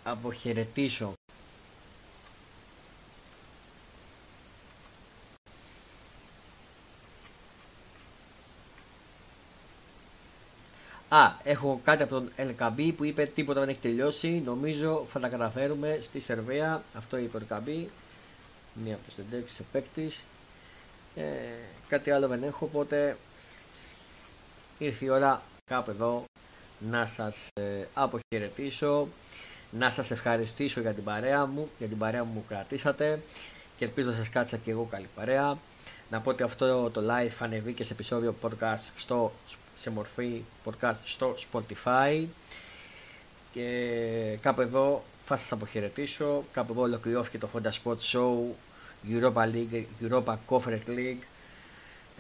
αποχαιρετήσω. 0.04 1.14
Α, 11.14 11.32
έχω 11.44 11.82
κάτι 11.84 12.04
από 12.04 12.14
τον 12.14 12.32
LKB 12.38 12.94
που 12.98 13.04
είπε 13.04 13.26
τίποτα 13.26 13.60
δεν 13.60 13.70
έχει 13.70 13.80
τελειώσει. 13.80 14.42
Νομίζω 14.46 15.08
θα 15.12 15.20
τα 15.20 15.28
καταφέρουμε 15.28 16.00
στη 16.02 16.20
Σερβία. 16.20 16.84
Αυτό 16.98 17.18
είπε 17.18 17.38
ο 17.38 17.42
LKB. 17.50 17.86
Μία 18.84 18.94
από 18.96 19.04
τις 19.08 19.18
εντέξει 19.18 19.66
παίκτης. 19.72 20.20
Ε, 21.16 21.22
κάτι 21.88 22.12
άλλο 22.12 22.28
δεν 22.28 22.44
έχω, 22.44 22.66
οπότε 22.66 23.18
ήρθε 24.78 25.06
η 25.06 25.10
ώρα 25.10 25.42
κάπου 25.68 25.90
εδώ 25.90 26.24
να 26.80 27.06
σας 27.06 27.48
ε, 27.54 27.88
αποχαιρετήσω 27.94 29.08
να 29.72 29.90
σας 29.90 30.12
ευχαριστήσω 30.12 30.80
για 30.82 30.94
την 30.94 31.04
παρέα 31.04 31.46
μου, 31.46 31.70
για 31.78 31.88
την 31.88 31.98
παρέα 31.98 32.24
μου 32.24 32.34
που 32.34 32.44
κρατήσατε 32.48 33.20
και 33.78 33.86
ελπίζω 33.86 34.10
να 34.10 34.18
σας 34.18 34.30
κάτσα 34.30 34.58
και 34.58 34.72
εγώ 34.72 34.88
καλή 34.92 35.08
παρέα. 35.16 35.58
Να 36.10 36.20
πω 36.20 36.30
ότι 36.30 36.44
αυτό 36.44 36.90
το 36.90 37.02
live 37.02 37.28
θα 37.30 37.46
ανεβεί 37.46 37.74
και 37.74 37.84
σε 37.84 37.94
επεισόδιο 37.94 38.36
podcast 38.42 38.88
στο, 38.96 39.32
σε 39.82 39.90
μορφή 39.90 40.44
podcast 40.66 40.96
στο 41.04 41.36
Spotify 41.52 42.26
και 43.54 44.38
κάπου 44.42 44.62
εδώ 44.62 45.04
θα 45.26 45.38
σας 45.38 45.52
αποχαιρετήσω. 45.52 46.44
Κάπου 46.54 46.72
εδώ 46.72 46.82
ολοκληρώθηκε 46.82 47.38
το 47.38 47.50
Honda 47.54 47.70
Sport 47.84 47.98
Show 48.12 48.38
Europa 49.12 49.44
League, 49.52 49.84
Europa 50.04 50.36
Conference 50.50 50.88
League 50.88 51.24